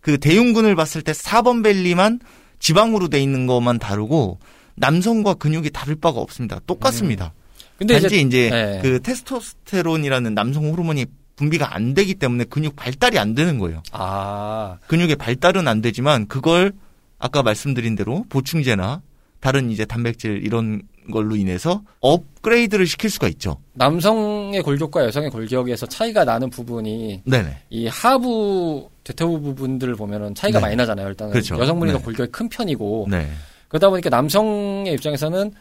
[0.00, 2.20] 그 대흉근을 봤을 때 4번 벨리만
[2.58, 4.38] 지방으로 돼 있는 것만 다르고
[4.76, 6.60] 남성과 근육이 다를 바가 없습니다.
[6.66, 7.32] 똑같습니다.
[7.78, 8.80] 근데 단지 이제, 예.
[8.82, 13.82] 그 테스토스테론이라는 남성 호르몬이 분비가 안 되기 때문에 근육 발달이 안 되는 거예요.
[13.92, 16.72] 아 근육의 발달은 안 되지만 그걸
[17.18, 19.02] 아까 말씀드린 대로 보충제나
[19.40, 23.58] 다른 이제 단백질 이런 걸로 인해서 업그레이드를 시킬 수가 있죠.
[23.74, 27.58] 남성의 골격과 여성의 골격에서 차이가 나는 부분이 네네.
[27.70, 30.62] 이 하부 대퇴부 부분들을 보면은 차이가 네.
[30.62, 31.08] 많이 나잖아요.
[31.08, 31.58] 일단은 그렇죠.
[31.58, 32.04] 여성분이 더 네.
[32.04, 33.30] 골격이 큰 편이고 네.
[33.68, 35.52] 그러다 보니까 남성의 입장에서는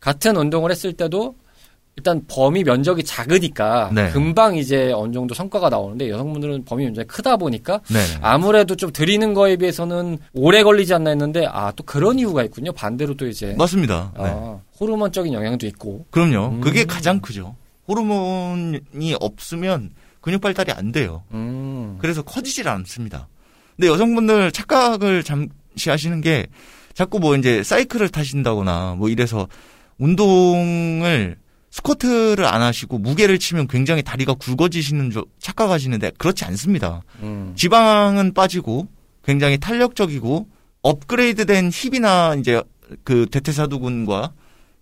[0.00, 1.34] 같은 운동을 했을 때도
[2.00, 4.10] 일단 범위 면적이 작으니까 네.
[4.10, 7.98] 금방 이제 어느 정도 성과가 나오는데 여성분들은 범위 면적이 크다 보니까 네.
[8.22, 12.72] 아무래도 좀 드리는 거에 비해서는 오래 걸리지 않나 했는데 아 또 그런 이유가 있군요.
[12.72, 14.12] 반대로 또 이제 맞습니다.
[14.16, 14.24] 네.
[14.24, 16.48] 아, 호르몬적인 영향도 있고 그럼요.
[16.56, 16.60] 음.
[16.60, 17.54] 그게 가장 크죠.
[17.86, 21.22] 호르몬이 없으면 근육 발달이 안 돼요.
[21.32, 21.96] 음.
[22.00, 23.28] 그래서 커지질 않습니다.
[23.76, 26.46] 근데 여성분들 착각을 잠시 하시는 게
[26.94, 29.46] 자꾸 뭐 이제 사이클을 타신다거나 뭐 이래서
[29.98, 31.36] 운동을
[31.70, 37.02] 스쿼트를 안 하시고 무게를 치면 굉장히 다리가 굵어지시는 줄 착각하시는데 그렇지 않습니다.
[37.22, 37.52] 음.
[37.56, 38.88] 지방은 빠지고
[39.24, 40.48] 굉장히 탄력적이고
[40.82, 42.62] 업그레이드된 힙이나 이제
[43.04, 44.32] 그 대퇴사두근과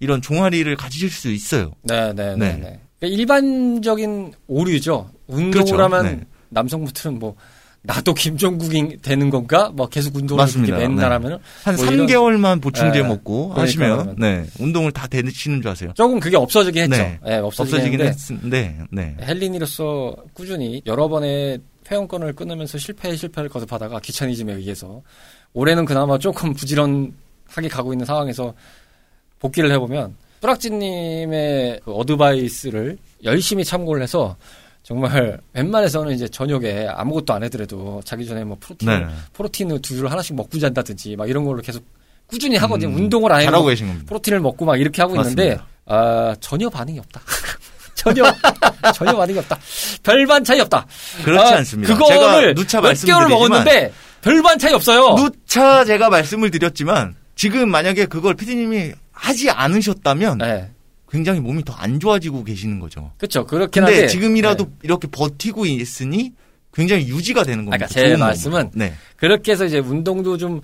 [0.00, 1.72] 이런 종아리를 가지실 수 있어요.
[1.82, 2.52] 네, 네, 네.
[2.52, 2.52] 네.
[2.54, 2.80] 네.
[2.98, 5.10] 그러니까 일반적인 오류죠.
[5.26, 5.76] 운동을 그렇죠.
[5.76, 6.26] 하면 네.
[6.50, 7.36] 남성분들은 뭐
[7.82, 9.70] 나도 김종국이 되는 건가?
[9.72, 10.76] 뭐 계속 운동을 맞습니다.
[10.76, 11.12] 그렇게 맨날 네.
[11.14, 13.08] 하면은 한뭐 이런- 3개월만 보충제 네.
[13.08, 14.16] 먹고 그러니까 하시면.
[14.18, 15.92] 네 운동을 다 되시는 줄 아세요.
[15.94, 16.96] 조금 그게 없어지긴 했죠.
[17.02, 17.18] 네.
[17.26, 19.16] 예, 없어지긴, 없어지긴 했는데 했는데 네.
[19.22, 21.60] 헬린이로서 꾸준히 여러 번의
[21.90, 25.00] 회원권을 끊으면서 실패 실패를 거듭하다가 귀차니즘에 의해서
[25.54, 28.52] 올해는 그나마 조금 부지런하게 가고 있는 상황에서
[29.38, 34.36] 복귀를 해보면 뿌락지님의 그 어드바이스를 열심히 참고를 해서
[34.88, 39.06] 정말 웬만해서는 이제 저녁에 아무것도 안 해더라도 자기 전에 뭐 프로틴 네.
[39.34, 41.84] 프로틴 두유를 하나씩 먹고 잔다든지 막 이런 걸로 계속
[42.26, 42.88] 꾸준히 하거든요.
[42.88, 44.04] 음, 운동을 안 해도 겁니다.
[44.06, 45.66] 프로틴을 먹고 막 이렇게 하고 있는데 맞습니다.
[45.84, 47.20] 아, 전혀 반응이 없다.
[47.94, 48.22] 전혀
[48.94, 49.58] 전혀 반응이 없다.
[50.02, 50.86] 별반 차이 없다.
[51.22, 51.94] 그렇지 아, 않습니다.
[51.94, 55.16] 그거를 누차 몇 개월 먹었는데 별반 차이 없어요.
[55.16, 60.70] 누차 제가 말씀을 드렸지만 지금 만약에 그걸 피디님이 하지 않으셨다면 네.
[61.10, 63.12] 굉장히 몸이 더 안 좋아지고 계시는 거죠.
[63.18, 63.46] 그렇죠.
[63.46, 64.70] 그렇긴 한데 지금이라도 네.
[64.82, 66.32] 이렇게 버티고 있으니
[66.74, 67.86] 굉장히 유지가 되는 겁니다.
[67.86, 68.70] 그러니까 제 말씀은.
[68.74, 68.92] 네.
[69.16, 70.60] 그렇게 해서 이제 운동도 좀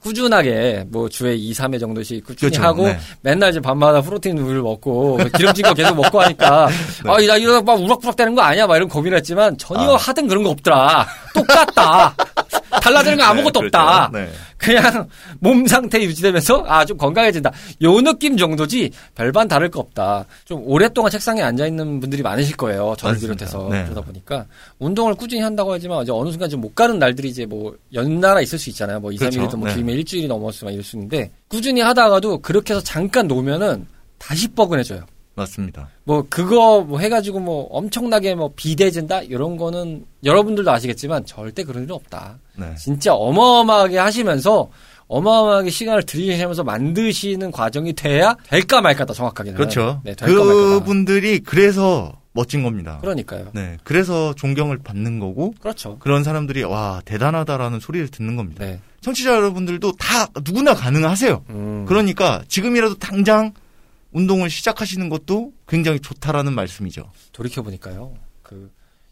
[0.00, 2.66] 꾸준하게 뭐 주에 2, 3회 정도씩 꾸준히 그렇죠.
[2.66, 2.98] 하고 네.
[3.22, 6.68] 맨날 이제 밤마다 프로틴 우유를 먹고 기름진 거 계속 먹고 하니까
[7.04, 7.10] 네.
[7.10, 8.66] 아, 나 이러다 막 우락부락 되는 거 아니야?
[8.66, 9.96] 막 이런 고민을 했지만 전혀 아.
[9.96, 11.06] 하든 그런 거 없더라.
[11.34, 12.14] 똑같다.
[12.82, 14.10] 달라지는 거 아무것도 네, 없다.
[14.10, 14.26] 그렇죠.
[14.30, 14.36] 네.
[14.58, 15.08] 그냥
[15.40, 17.50] 몸 상태 유지되면서 아 좀 건강해진다.
[17.82, 20.24] 요 느낌 정도지 별반 다를 거 없다.
[20.44, 22.94] 좀 오랫동안 책상에 앉아 있는 분들이 많으실 거예요.
[22.98, 23.34] 저를 맞습니다.
[23.46, 23.84] 비롯해서 네.
[23.84, 24.46] 그러다 보니까
[24.78, 28.58] 운동을 꾸준히 한다고 하지만 이제 어느 순간 좀 못 가는 날들이 이제 뭐 연달아 있을
[28.58, 28.98] 수 있잖아요.
[29.00, 29.40] 뭐 2, 그렇죠.
[29.42, 29.74] 3일이든 뭐 네.
[29.74, 33.86] 길면 일주일이 넘었으면 이럴 수 있는데 꾸준히 하다가도 그렇게 해서 잠깐 놓으면은
[34.18, 35.04] 다시 뻐근해져요.
[35.36, 35.88] 맞습니다.
[36.04, 41.94] 뭐 그거 뭐 해가지고 뭐 엄청나게 뭐 비대진다 이런 거는 여러분들도 아시겠지만 절대 그럴 일은
[41.94, 42.38] 없다.
[42.56, 42.74] 네.
[42.76, 44.70] 진짜 어마어마하게 하시면서
[45.08, 49.56] 어마어마하게 시간을 들이시면서 만드시는 과정이 돼야 될까 말까다 정확하게는.
[49.56, 50.00] 그렇죠.
[50.04, 50.14] 네.
[50.14, 52.98] 그분들이 그래서 멋진 겁니다.
[53.00, 53.48] 그러니까요.
[53.52, 53.76] 네.
[53.84, 55.98] 그래서 존경을 받는 거고 그렇죠.
[55.98, 58.64] 그런 사람들이 와 대단하다라는 소리를 듣는 겁니다.
[58.64, 58.80] 네.
[59.00, 61.44] 청취자 여러분들도 다 누구나 가능하세요.
[61.50, 61.84] 음.
[61.86, 63.52] 그러니까 지금이라도 당장
[64.16, 67.10] 운동을 시작하시는 것도 굉장히 좋다라는 말씀이죠.
[67.32, 68.14] 돌이켜 보니까요.
[68.42, 68.70] 그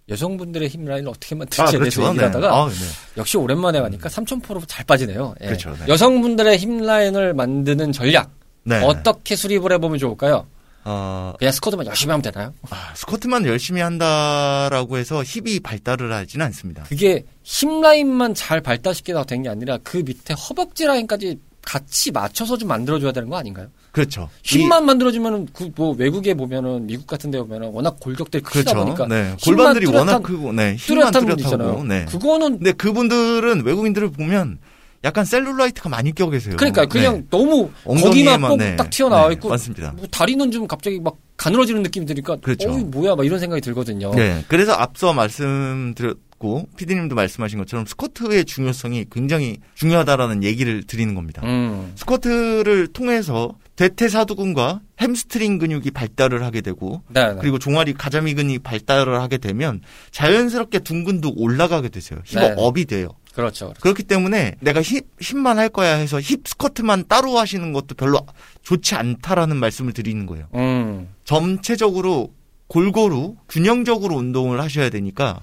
[0.09, 1.79] 여성분들의 힙 라인을 어떻게 아, 만들지에 그렇죠.
[1.79, 2.75] 대해서 얘기를 하다가 아, 네.
[3.19, 5.35] 역시 오랜만에 가니까 삼천포로 잘 빠지네요.
[5.43, 5.47] 예.
[5.47, 5.89] 그렇죠, 네.
[5.89, 8.31] 여성분들의 힙 라인을 만드는 전략
[8.63, 8.83] 네.
[8.83, 10.47] 어떻게 수립을 해보면 좋을까요?
[10.87, 12.55] 어, 그냥 스쿼트만 열심히 하면 되나요?
[12.71, 16.85] 아, 스쿼트만 열심히 한다라고 해서 힙이 발달을 하지는 않습니다.
[16.85, 23.13] 그게 힙 라인만 잘 발달시키다 된게 아니라 그 밑에 허벅지 라인까지 같이 맞춰서 좀 만들어줘야
[23.13, 23.69] 되는 거 아닌가요?
[23.95, 24.29] 그렇죠.
[24.43, 28.85] 힙만 만들어주면은 그 뭐 외국에 보면은 미국 같은 데 보면은 워낙 골격들이 이- 크다 그렇죠.
[28.85, 29.37] 보니까 네.
[29.45, 30.77] 골반들이 뚜렷한- 워낙 크고, 네.
[30.77, 31.59] 힙만 뚜렷한 분 있잖아요.
[31.59, 32.05] 뚜렷하고, 네.
[32.07, 34.59] 그거는 근데 그분들은 외국인들을 보면
[35.05, 36.57] 약간 셀룰라이트가 많이 껴 계세요.
[36.57, 37.25] 그러니까 그냥 네.
[37.31, 38.75] 너무 거기만 꼭 네.
[38.77, 39.93] 딱 튀어나와 네, 있고 맞습니다.
[39.97, 42.71] 뭐 다리는 좀 갑자기 막 가늘어지는 느낌이 드니까 그렇죠.
[42.73, 44.13] 어이 뭐야 막 이런 생각이 들거든요.
[44.15, 44.43] 네.
[44.49, 51.43] 그래서 앞서 말씀드렸고 피디님도 말씀하신 것처럼 스쿼트의 중요성이 굉장히 중요하다라는 얘기를 드리는 겁니다.
[51.45, 51.93] 음.
[51.97, 57.39] 스쿼트를 통해서 대퇴사두근과 햄스트링 근육이 발달을 하게 되고 네, 네.
[57.41, 59.81] 그리고 종아리 가자미 근이 발달을 하게 되면
[60.13, 62.21] 자연스럽게 둔근도 올라가게 되세요.
[62.35, 62.55] 네.
[62.57, 63.09] 힙업이 돼요.
[63.35, 63.67] 그렇죠.
[63.67, 63.81] 그렇죠.
[63.81, 68.21] 그렇기 때문에 내가 힙, 힙만 할 거야 해서 힙 스쿼트만 따로 하시는 것도 별로
[68.63, 70.47] 좋지 않다라는 말씀을 드리는 거예요.
[70.55, 71.09] 음.
[71.25, 72.33] 전체적으로
[72.69, 75.43] 골고루 균형적으로 운동을 하셔야 되니까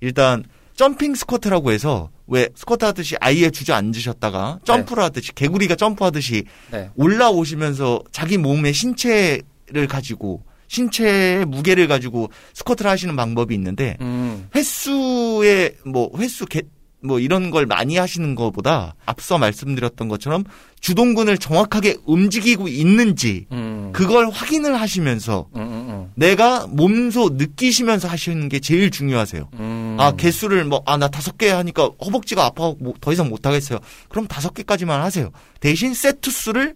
[0.00, 0.44] 일단
[0.80, 6.88] 점핑 스쿼트라고 해서 왜 스쿼트 하듯이 아예 주저앉으셨다가 점프를 하듯이 개구리가 점프하듯이 네.
[6.96, 14.48] 올라오시면서 자기 몸의 신체를 가지고 신체의 무게를 가지고 스쿼트를 하시는 방법이 있는데 음.
[14.54, 16.62] 횟수의 뭐 횟수 개,
[17.02, 20.44] 뭐 이런 걸 많이 하시는 것보다 앞서 말씀드렸던 것처럼
[20.80, 23.90] 주동근을 정확하게 움직이고 있는지 음.
[23.92, 29.48] 그걸 확인을 하시면서 음, 음, 내가 몸소 느끼시면서 하시는 게 제일 중요하세요.
[29.54, 29.96] 음.
[29.98, 33.78] 아 개수를 뭐 아 나 다섯 개 하니까 허벅지가 아파서 뭐더 이상 못 하겠어요.
[34.08, 35.30] 그럼 다섯 개까지만 하세요.
[35.60, 36.74] 대신 세트 수를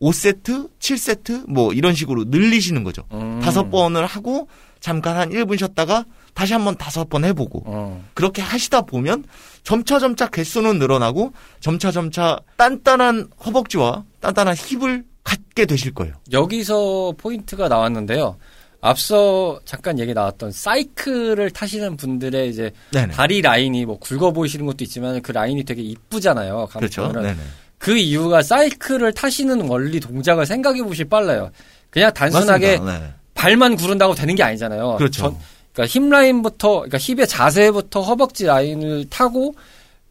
[0.00, 3.04] 5세트, 7세트 뭐 이런 식으로 늘리시는 거죠.
[3.12, 3.40] 음.
[3.42, 4.48] 다섯 번을 하고
[4.84, 8.04] 잠깐 한 1분 쉬었다가 다시 한번 다섯 번 해보고 어.
[8.12, 9.24] 그렇게 하시다 보면
[9.62, 16.12] 점차 점차 개수는 늘어나고 점차 점차 단단한 허벅지와 단단한 힙을 갖게 되실 거예요.
[16.32, 18.36] 여기서 포인트가 나왔는데요.
[18.82, 23.14] 앞서 잠깐 얘기 나왔던 사이클을 타시는 분들의 이제 네네.
[23.14, 26.68] 다리 라인이 뭐 굵어 보이시는 것도 있지만 그 라인이 되게 이쁘잖아요.
[26.70, 27.10] 그렇죠.
[27.10, 27.34] 네네.
[27.78, 31.50] 그 이유가 사이클을 타시는 원리 동작을 생각해 보실 빨라요.
[31.88, 32.80] 그냥 단순하게.
[32.80, 33.14] 네.
[33.34, 34.96] 발만 구른다고 되는 게 아니잖아요.
[34.96, 35.22] 그렇죠.
[35.22, 35.36] 전-
[35.72, 39.54] 그러니까 힙 라인부터 그러니까 힙의 자세부터 허벅지 라인을 타고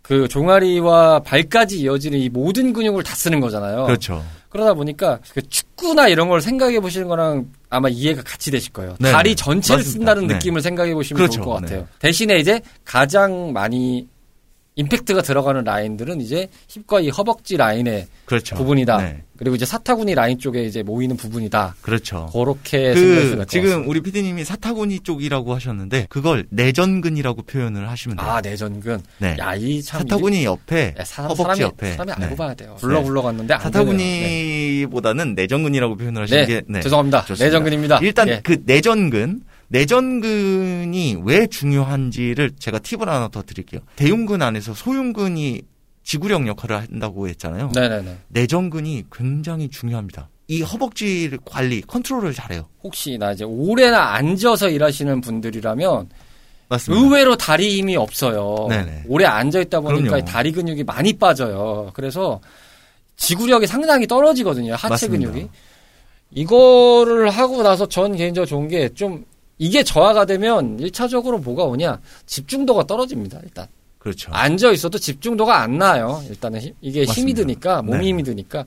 [0.02, 3.86] 그 종아리와 발까지 이어지는 이 모든 근육을 다 쓰는 거잖아요.
[3.86, 4.24] 그렇죠.
[4.50, 8.96] 그러다 보니까 그 축구나 이런 걸 생각해 보시는 거랑 아마 이해가 같이 되실 거예요.
[9.00, 9.36] 네, 다리 네.
[9.36, 9.92] 전체를 맞습니다.
[10.12, 10.34] 쓴다는 네.
[10.36, 11.36] 느낌을 생각해 보시면 그렇죠.
[11.36, 11.80] 좋을 것 같아요.
[11.80, 11.86] 네.
[12.00, 14.06] 대신에 이제 가장 많이
[14.76, 18.56] 임팩트가 들어가는 라인들은 이제 힙과 이 허벅지 라인의 그렇죠.
[18.56, 18.98] 부분이다.
[18.98, 19.24] 네.
[19.38, 21.76] 그리고 이제 사타구니 라인 쪽에 이제 모이는 부분이다.
[21.82, 22.30] 그렇죠.
[22.34, 23.90] 그렇게 그 지금 같습니다.
[23.90, 28.28] 우리 PD님이 사타구니 쪽이라고 하셨는데 그걸 내전근이라고 표현을 하시면 돼요.
[28.28, 29.02] 아 내전근.
[29.20, 29.36] 네.
[29.38, 32.26] 야이 참 사타구니 옆에 야, 사, 허벅지 사람이, 옆에 사람이 네.
[32.26, 32.78] 알고 봐야 돼요.
[32.82, 33.02] 네.
[33.04, 33.72] 굴러 갔는데 안 되네요.
[33.72, 36.48] 사타구니보다는 내전근이라고 표현을 하시는 네.
[36.48, 36.82] 게 네.
[36.82, 37.26] 죄송합니다.
[37.26, 37.46] 좋습니다.
[37.46, 38.00] 내전근입니다.
[38.02, 38.42] 일단 예.
[38.44, 43.82] 그 내전근 내전근이 왜 중요한지를 제가 팁을 하나 더 드릴게요.
[43.96, 45.62] 대흉근 안에서 소흉근이
[46.04, 47.72] 지구력 역할을 한다고 했잖아요.
[47.74, 48.18] 네네네.
[48.30, 50.30] 내전근이 굉장히 중요합니다.
[50.50, 52.68] 이 허벅지 관리, 컨트롤을 잘해요.
[52.84, 56.10] 혹시나 이제 오래나 앉아서 일하시는 분들이라면
[56.68, 57.02] 맞습니다.
[57.04, 58.68] 의외로 다리 힘이 없어요.
[58.70, 59.04] 네네.
[59.08, 60.18] 오래 앉아 있다 보니까 그럼요.
[60.18, 61.92] 이 다리 근육이 많이 빠져요.
[61.94, 62.42] 그래서
[63.16, 64.74] 지구력이 상당히 떨어지거든요.
[64.74, 65.32] 하체 맞습니다.
[65.32, 65.50] 근육이.
[66.32, 69.24] 이거를 하고 나서 전 개인적으로 좋은 게 좀
[69.58, 72.00] 이게 저하가 되면 1차적으로 뭐가 오냐?
[72.26, 73.40] 집중도가 떨어집니다.
[73.44, 73.68] 일단.
[74.00, 74.32] 그렇죠.
[74.34, 76.22] 앉아 있어도 집중도가 안 나요.
[76.30, 77.42] 일단은 힘- 이게 힘이 맞습니다.
[77.42, 78.06] 드니까 몸이 네.
[78.08, 78.66] 힘이 드니까.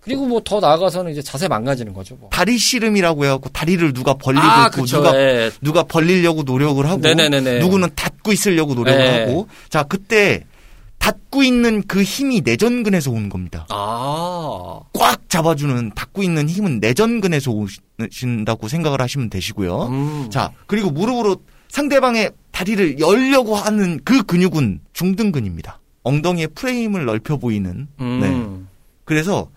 [0.00, 2.14] 그리고 뭐 더 나아가서는 이제 자세 망가지는 거죠.
[2.16, 2.30] 뭐.
[2.32, 4.98] 다리 씨름이라고 해갖고 다리를 누가 벌리고 아, 있고 그쵸.
[4.98, 5.50] 누가 예.
[5.60, 7.58] 누가 벌리려고 노력을 하고 네네네네.
[7.58, 9.24] 누구는 닫고 있으려고 노력을 네.
[9.26, 10.44] 하고 자 그때
[10.98, 13.66] 닫고 있는 그 힘이 내전근에서 오는 겁니다.
[13.70, 14.80] 아.
[14.92, 19.82] 꽉 잡아주는 닫고 있는 힘은 내전근에서 오신다고 생각을 하시면 되시고요.
[19.86, 20.30] 음.
[20.30, 21.36] 자 그리고 무릎으로
[21.68, 25.80] 상대방의 다리를 열려고 하는 그 근육은 중등근입니다.
[26.02, 27.88] 엉덩이의 프레임을 넓혀 보이는.
[28.00, 28.20] 음.
[28.20, 28.66] 네.
[29.04, 29.48] 그래서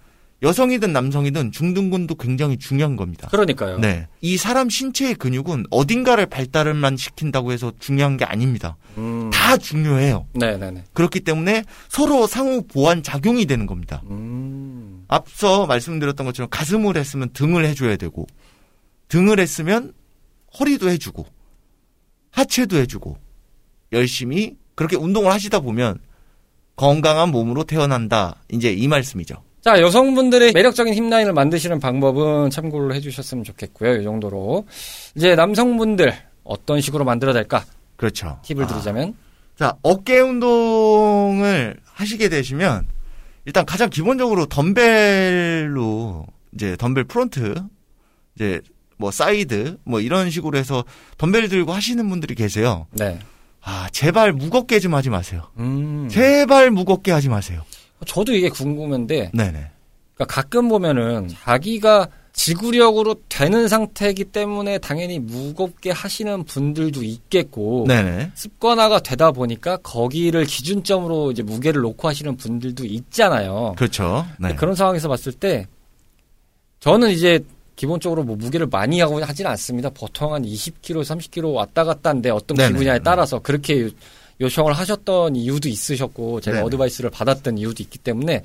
[0.44, 3.28] 여성이든 남성이든 중등근도 굉장히 중요한 겁니다.
[3.30, 3.78] 그러니까요.
[3.78, 4.08] 네.
[4.22, 8.76] 이 사람 신체의 근육은 어딘가를 발달만 시킨다고 해서 중요한 게 아닙니다.
[8.98, 9.30] 음.
[9.32, 10.28] 다 중요해요.
[10.34, 10.86] 네네네.
[10.94, 14.02] 그렇기 때문에 서로 상호 보완 작용이 되는 겁니다.
[14.10, 15.06] 음.
[15.08, 18.26] 앞서 말씀드렸던 것처럼 가슴을 했으면 등을 해줘야 되고,
[19.10, 19.94] 등을 했으면
[20.60, 21.26] 허리도 해주고,
[22.32, 23.16] 하체도 해주고,
[23.92, 26.00] 열심히 그렇게 운동을 하시다 보면
[26.76, 28.42] 건강한 몸으로 태어난다.
[28.50, 29.44] 이제 이 말씀이죠.
[29.62, 34.02] 자, 여성분들의 매력적인 힙라인을 만드시는 방법은 참고를 해주셨으면 좋겠고요.
[34.02, 34.66] 이 정도로.
[35.16, 37.64] 이제 남성분들, 어떤 식으로 만들어야 될까?
[37.96, 38.40] 그렇죠.
[38.44, 38.68] 팁을 아.
[38.68, 39.14] 드리자면
[39.56, 42.88] 자, 어깨 운동을 하시게 되시면
[43.46, 47.56] 일단 가장 기본적으로 덤벨로 이제 덤벨 프론트
[48.36, 48.62] 이제
[48.98, 50.84] 뭐 사이드 뭐 이런 식으로 해서
[51.20, 52.88] 덤벨 들고 하시는 분들이 계세요.
[52.92, 53.20] 네.
[53.64, 55.44] 아, 제발 무겁게 좀 하지 마세요.
[55.60, 56.08] 음.
[56.10, 57.62] 제발 무겁게 하지 마세요.
[58.06, 59.72] 저도 이게 궁금한데 네네.
[60.16, 68.32] 그러니까 가끔 보면은 자기가 지구력으로 되는 상태이기 때문에 당연히 무겁게 하시는 분들도 있겠고 네네.
[68.36, 73.74] 습관화가 되다 보니까 거기를 기준점으로 이제 무게를 놓고 하시는 분들도 있잖아요.
[73.78, 74.26] 그렇죠.
[74.40, 74.56] 네.
[74.56, 75.68] 그런 상황에서 봤을 때
[76.80, 77.44] 저는 이제
[77.76, 79.90] 기본적으로 뭐 무게를 많이 하고 하지는 않습니다.
[79.90, 82.70] 보통 한 20kg, 30kg 왔다 갔다 하는데 어떤 네네.
[82.70, 83.90] 기분냐에 따라서 그렇게
[84.42, 86.66] 요- 요청을 하셨던 이유도 있으셨고 제가 네네.
[86.68, 88.44] 어드바이스를 받았던 이유도 있기 때문에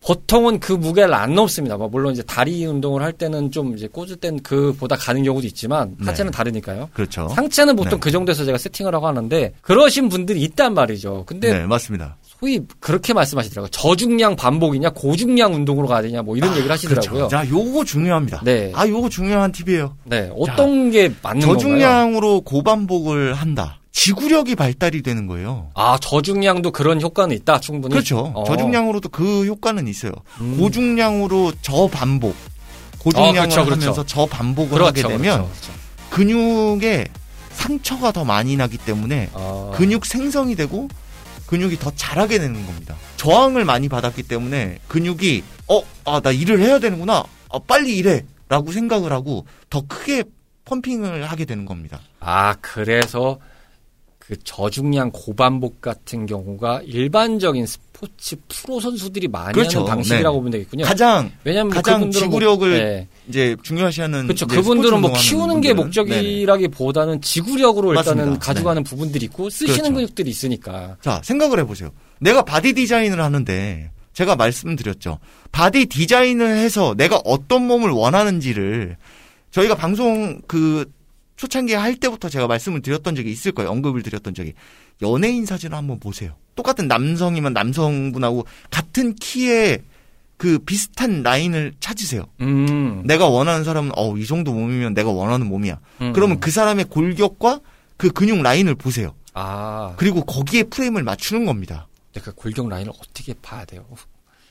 [0.00, 1.76] 보통은 그 무게를 안 넘습니다.
[1.76, 5.96] 뭐 물론 이제 다리 운동을 할 때는 좀 이제 꽂을 땐 그보다 가는 경우도 있지만
[5.98, 6.06] 네.
[6.06, 6.88] 하체는 다르니까요.
[6.94, 7.28] 그렇죠.
[7.30, 7.96] 상체는 보통 네.
[7.98, 11.24] 그 정도에서 제가 세팅을 하고 하는데 그러신 분들이 있단 말이죠.
[11.26, 12.16] 근데 네, 맞습니다.
[12.22, 13.68] 소위 그렇게 말씀하시더라고요.
[13.72, 17.26] 저중량 반복이냐 고중량 운동으로 가야 되냐 뭐 이런 얘기를 하시더라고요.
[17.26, 17.28] 그렇죠.
[17.28, 18.42] 자, 요거 중요합니다.
[18.44, 18.70] 네.
[18.76, 19.96] 아, 요거 중요한 팁이에요.
[20.04, 20.30] 네.
[20.38, 21.54] 어떤 게 맞는 건가요?
[21.58, 23.80] 저중량으로 고반복을 한다.
[23.98, 25.72] 지구력이 발달이 되는 거예요.
[25.74, 27.58] 아, 저중량도 그런 효과는 있다.
[27.58, 27.92] 충분히.
[27.92, 28.32] 그렇죠.
[28.32, 28.44] 어.
[28.44, 30.12] 저중량으로도 그 효과는 있어요.
[30.40, 30.56] 음.
[30.56, 32.36] 고중량으로 저 반복.
[33.00, 33.82] 고중량을 어, 그렇죠, 그렇죠.
[33.82, 35.72] 하면서 저 반복을 그렇죠, 하게 되면 그렇죠, 그렇죠.
[36.10, 37.08] 근육에
[37.50, 39.72] 상처가 더 많이 나기 때문에 아.
[39.74, 40.88] 근육 생성이 되고
[41.46, 42.94] 근육이 더 자라게 되는 겁니다.
[43.16, 47.24] 저항을 많이 받았기 때문에 근육이 어, 아, 나 일을 해야 되는구나.
[47.50, 48.24] 아, 빨리 일해.
[48.48, 50.22] 라고 생각을 하고 더 크게
[50.66, 52.00] 펌핑을 하게 되는 겁니다.
[52.20, 53.38] 아, 그래서
[54.28, 59.78] 그 저중량 고반복 같은 경우가 일반적인 스포츠 프로 선수들이 많이 그렇죠.
[59.78, 60.38] 하는 방식이라고 네.
[60.38, 60.84] 보면 되겠군요.
[60.84, 63.08] 가장 왜냐면 뭐 가장 그분들은 지구력을 뭐, 네.
[63.26, 64.46] 이제 중요시하는 그렇죠.
[64.46, 65.72] 그분들은 뭐 키우는 게.
[65.72, 68.44] 목적이라기보다는 지구력으로 일단은 맞습니다.
[68.44, 69.94] 가지고 가는 부분들이 있고 쓰시는 그렇죠.
[69.94, 70.98] 근육들이 있으니까.
[71.00, 71.90] 자, 생각을 해보세요.
[72.20, 75.20] 내가 바디 디자인을 하는데, 제가 말씀드렸죠.
[75.52, 78.98] 바디 디자인을 해서 내가 어떤 몸을 원하는지를,
[79.52, 80.84] 저희가 방송 그,
[81.38, 83.70] 초창기에 할 때부터 제가 말씀을 드렸던 적이 있을 거예요.
[83.70, 84.52] 언급을 드렸던 적이.
[85.00, 86.34] 연예인 사진을 한번 보세요.
[86.56, 89.82] 똑같은 남성이면 남성분하고 같은 키에
[90.36, 92.24] 그 비슷한 라인을 찾으세요.
[92.40, 93.02] 음.
[93.06, 95.78] 내가 원하는 사람은, 어, 이 정도 몸이면 내가 원하는 몸이야.
[96.00, 96.12] 음.
[96.12, 97.60] 그러면 그 사람의 골격과
[97.96, 99.14] 그 근육 라인을 보세요.
[99.34, 101.86] 아, 그리고 거기에 프레임을 맞추는 겁니다.
[102.14, 103.86] 내가 골격 라인을 어떻게 봐야 돼요?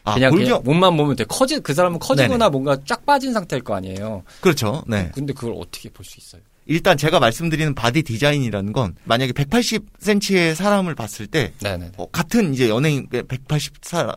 [0.05, 1.25] 아, 그냥, 그냥 몸만 보면 돼.
[1.25, 2.49] 커지 그 사람은 커지거나 네네.
[2.49, 4.23] 뭔가 쫙 빠진 상태일 거 아니에요.
[4.39, 4.83] 그렇죠.
[4.87, 5.11] 네.
[5.13, 6.41] 근데 그걸 어떻게 볼 수 있어요?
[6.67, 11.53] 일단 제가 말씀드리는 body 디자인이라는 건 만약에 180cm의 사람을 봤을 때.
[11.97, 14.15] 어, 같은 이제 연예인 180에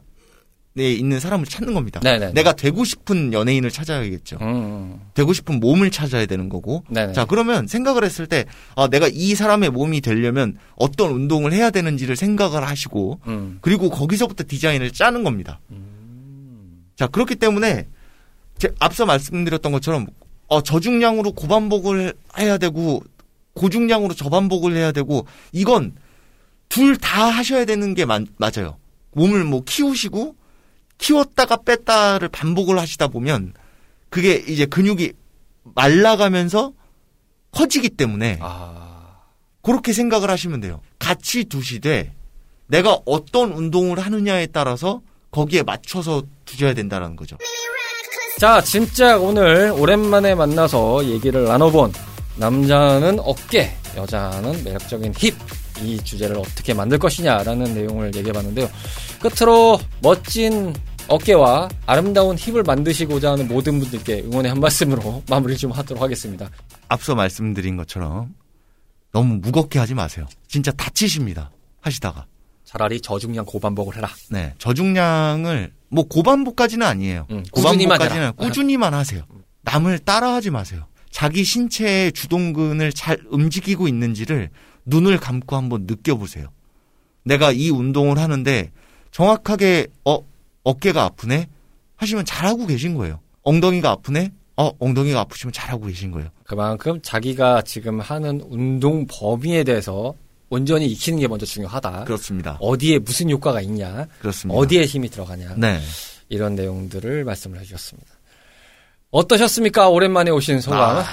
[0.77, 2.01] 있는 사람을 찾는 겁니다.
[2.01, 2.33] 네네.
[2.33, 4.39] 내가 되고 싶은 연예인을 찾아야겠죠.
[4.41, 5.01] 음.
[5.15, 6.85] 되고 싶은 몸을 찾아야 되는 거고.
[6.89, 7.13] 네네.
[7.13, 12.17] 자, 그러면 생각을 했을 때 아, 내가 이 사람의 몸이 되려면 어떤 운동을 해야 되는지를
[12.17, 13.59] 생각을 하시고 음.
[13.61, 15.61] 그리고 거기서부터 디자인을 짜는 겁니다.
[16.97, 17.87] 자, 그렇기 때문에
[18.59, 20.07] 제 앞서 말씀드렸던 것처럼
[20.51, 23.03] 어, 저중량으로 고반복을 해야 되고
[23.55, 25.95] 고중량으로 저반복을 해야 되고 이건
[26.69, 28.77] 둘 다 하셔야 되는 게 마- 맞아요.
[29.13, 30.37] 몸을 뭐 키우시고
[30.99, 33.55] 키웠다가 뺐다를 반복을 하시다 보면
[34.09, 35.13] 그게 이제 근육이
[35.75, 36.73] 말라가면서
[37.53, 39.19] 커지기 때문에 아.
[39.63, 40.81] 그렇게 생각을 하시면 돼요.
[40.99, 42.13] 같이 두시되
[42.67, 47.37] 내가 어떤 운동을 하느냐에 따라서 거기에 맞춰서 두셔야 된다는 거죠.
[48.41, 51.93] 자, 진짜 오늘 오랜만에 만나서 얘기를 나눠본
[52.39, 55.35] 남자는 어깨, 여자는 매력적인 힙.
[55.83, 58.71] 이 주제를 어떻게 만들 것이냐라는 내용을 얘기해 봤는데요.
[59.21, 60.73] 끝으로 멋진
[61.09, 66.49] 어깨와 아름다운 힙을 만드시고자 하는 모든 분들께 응원의 한 말씀으로 마무리 좀 하도록 하겠습니다.
[66.89, 68.35] 앞서 말씀드린 것처럼
[69.13, 70.25] 너무 무겁게 하지 마세요.
[70.49, 71.51] 진짜 다치십니다.
[71.83, 72.25] 하시다가.
[72.65, 74.09] 차라리 저중량 고반복을 해라.
[74.31, 74.55] 네.
[74.57, 77.27] 저중량을 뭐 고반복까지는 아니에요.
[77.31, 78.33] 음, 꾸준히만 고반복까지는 해라.
[78.33, 79.23] 꾸준히만 하세요.
[79.63, 80.87] 남을 따라하지 마세요.
[81.11, 84.51] 자기 신체의 주동근을 잘 움직이고 있는지를
[84.87, 86.49] 눈을 감고 한번 느껴보세요.
[87.25, 88.71] 내가 이 운동을 하는데
[89.11, 90.21] 정확하게 어
[90.63, 91.49] 어깨가 아프네
[91.97, 93.21] 하시면 잘하고 계신 거예요.
[93.43, 96.29] 엉덩이가 아프네 어 엉덩이가 아프시면 잘하고 계신 거예요.
[96.45, 100.15] 그만큼 자기가 지금 하는 운동 범위에 대해서
[100.51, 102.05] 온전히 익히는 게 먼저 중요하다.
[102.05, 102.59] 그렇습니다.
[102.61, 104.59] 어디에 무슨 효과가 있냐, 그렇습니다.
[104.59, 105.81] 어디에 힘이 들어가냐, 네.
[106.29, 108.11] 이런 내용들을 말씀을 해주셨습니다.
[109.13, 109.89] 어떠셨습니까?
[109.89, 110.99] 오랜만에 오신 소감.
[110.99, 111.05] 아,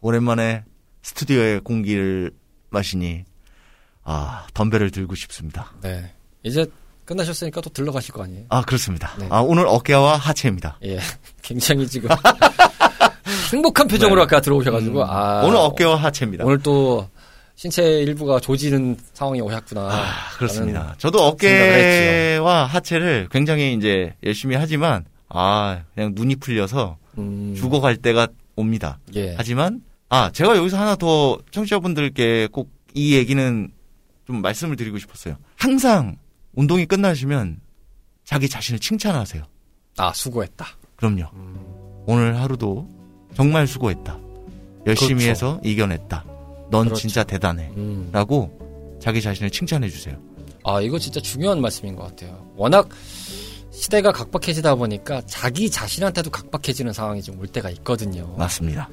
[0.00, 0.64] 오랜만에
[1.02, 2.30] 스튜디오의 공기를
[2.70, 3.24] 마시니
[4.04, 5.72] 아 덤벨을 들고 싶습니다.
[5.82, 6.12] 네.
[6.42, 6.66] 이제
[7.04, 8.46] 끝나셨으니까 또 들러가실 거 아니에요?
[8.48, 9.12] 아 그렇습니다.
[9.18, 9.26] 네.
[9.30, 10.78] 아 오늘 어깨와 하체입니다.
[10.84, 11.00] 예.
[11.42, 12.08] 굉장히 지금
[13.52, 14.22] 행복한 표정으로 네.
[14.22, 16.44] 아까 들어오셔가지고 아 오늘 어깨와 하체입니다.
[16.44, 17.08] 오늘 또
[17.60, 19.82] 신체 일부가 조지는 상황이 오셨구나.
[19.92, 20.94] 아, 그렇습니다.
[20.96, 28.98] 저도 어깨와 하체를 굉장히 이제 열심히 하지만 아 그냥 눈이 풀려서 음, 죽어갈 때가 옵니다.
[29.14, 29.34] 예.
[29.36, 33.70] 하지만 아 제가 여기서 하나 더 청취자분들께 꼭 이 얘기는
[34.26, 35.36] 좀 말씀을 드리고 싶었어요.
[35.56, 36.16] 항상
[36.54, 37.60] 운동이 끝나시면
[38.24, 39.42] 자기 자신을 칭찬하세요.
[39.98, 40.66] 아 수고했다.
[40.96, 41.26] 그럼요.
[42.06, 42.88] 오늘 하루도
[43.34, 44.18] 정말 수고했다.
[44.86, 45.30] 열심히 그렇죠.
[45.30, 46.24] 해서 이겨냈다.
[46.70, 47.00] 넌 그렇죠.
[47.00, 47.70] 진짜 대단해.
[47.76, 48.08] 음.
[48.12, 48.50] 라고
[49.00, 50.16] 자기 자신을 칭찬해 주세요.
[50.64, 52.46] 아 이거 진짜 중요한 말씀인 것 같아요.
[52.56, 52.88] 워낙
[53.70, 58.34] 시대가 각박해지다 보니까 자기 자신한테도 각박해지는 상황이 좀 올 때가 있거든요.
[58.36, 58.88] 맞습니다.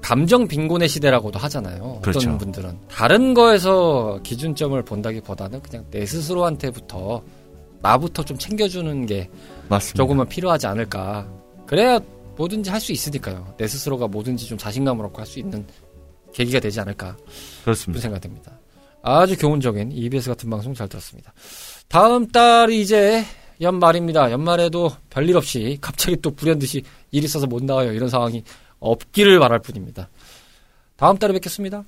[0.00, 1.98] 감정 빈곤의 시대라고도 하잖아요.
[2.02, 2.20] 그렇죠.
[2.20, 7.22] 어떤 분들은 다른 거에서 기준점을 본다기보다는 그냥 내 스스로한테부터
[7.80, 9.28] 나부터 좀 챙겨주는 게
[9.68, 9.96] 맞습니다.
[9.96, 11.26] 조금은 필요하지 않을까.
[11.66, 12.00] 그래야
[12.36, 13.54] 뭐든지 할 수 있으니까요.
[13.58, 15.66] 내 스스로가 뭐든지 좀 자신감을 얻고 할 수 있는
[16.34, 17.16] 계기가 되지 않을까
[17.62, 18.02] 그렇습니다.
[18.02, 18.52] 생각됩니다.
[19.02, 21.32] 아주 교훈적인 EBS 같은 방송 잘 들었습니다.
[21.88, 23.24] 다음 달이 이제
[23.60, 24.30] 연말입니다.
[24.30, 26.82] 연말에도 별일 없이 갑자기 또 불현듯이
[27.12, 27.92] 일 있어서 못 나와요.
[27.92, 28.42] 이런 상황이
[28.80, 30.08] 없기를 바랄 뿐입니다.
[30.96, 31.84] 다음 달에 뵙겠습니다.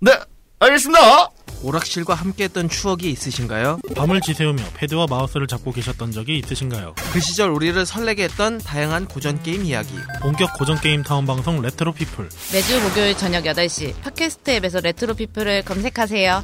[0.00, 0.12] 네,
[0.58, 1.30] 알겠습니다.
[1.62, 3.80] 오락실과 함께했던 추억이 있으신가요?
[3.94, 6.94] 밤을 지새우며 패드와 마우스를 잡고 계셨던 적이 있으신가요?
[7.12, 9.94] 그 시절 우리를 설레게 했던 다양한 고전 게임 이야기.
[10.22, 15.62] 본격 고전 게임 타운 방송 레트로 피플 매주 목요일 저녁 8시 팟캐스트 앱에서 레트로 피플을
[15.64, 16.42] 검색하세요.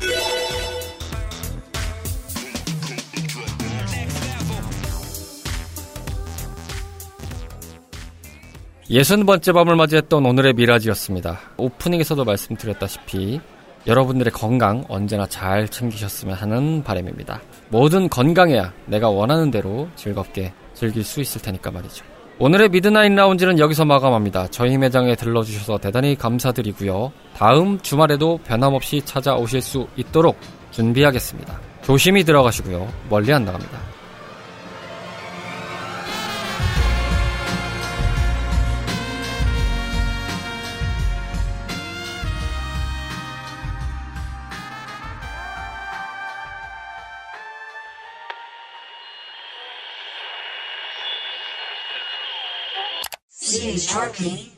[8.89, 11.41] 예순 번째 밤을 맞이했던 오늘의 미라지였습니다.
[11.57, 13.41] 오프닝에서도 말씀드렸다시피
[13.87, 17.41] 여러분들의 건강 언제나 잘 챙기셨으면 하는 바람입니다.
[17.69, 22.05] 뭐든 건강해야 내가 원하는 대로 즐겁게 즐길 수 있을 테니까 말이죠.
[22.39, 24.49] 오늘의 미드나잇 라운지는 여기서 마감합니다.
[24.49, 27.13] 저희 매장에 들러주셔서 대단히 감사드리고요.
[27.35, 30.37] 다음 주말에도 변함없이 찾아오실 수 있도록
[30.73, 31.59] 준비하겠습니다.
[31.83, 32.89] 조심히 들어가시고요.
[33.09, 33.96] 멀리 안 나갑니다.
[53.57, 54.56] series shortly.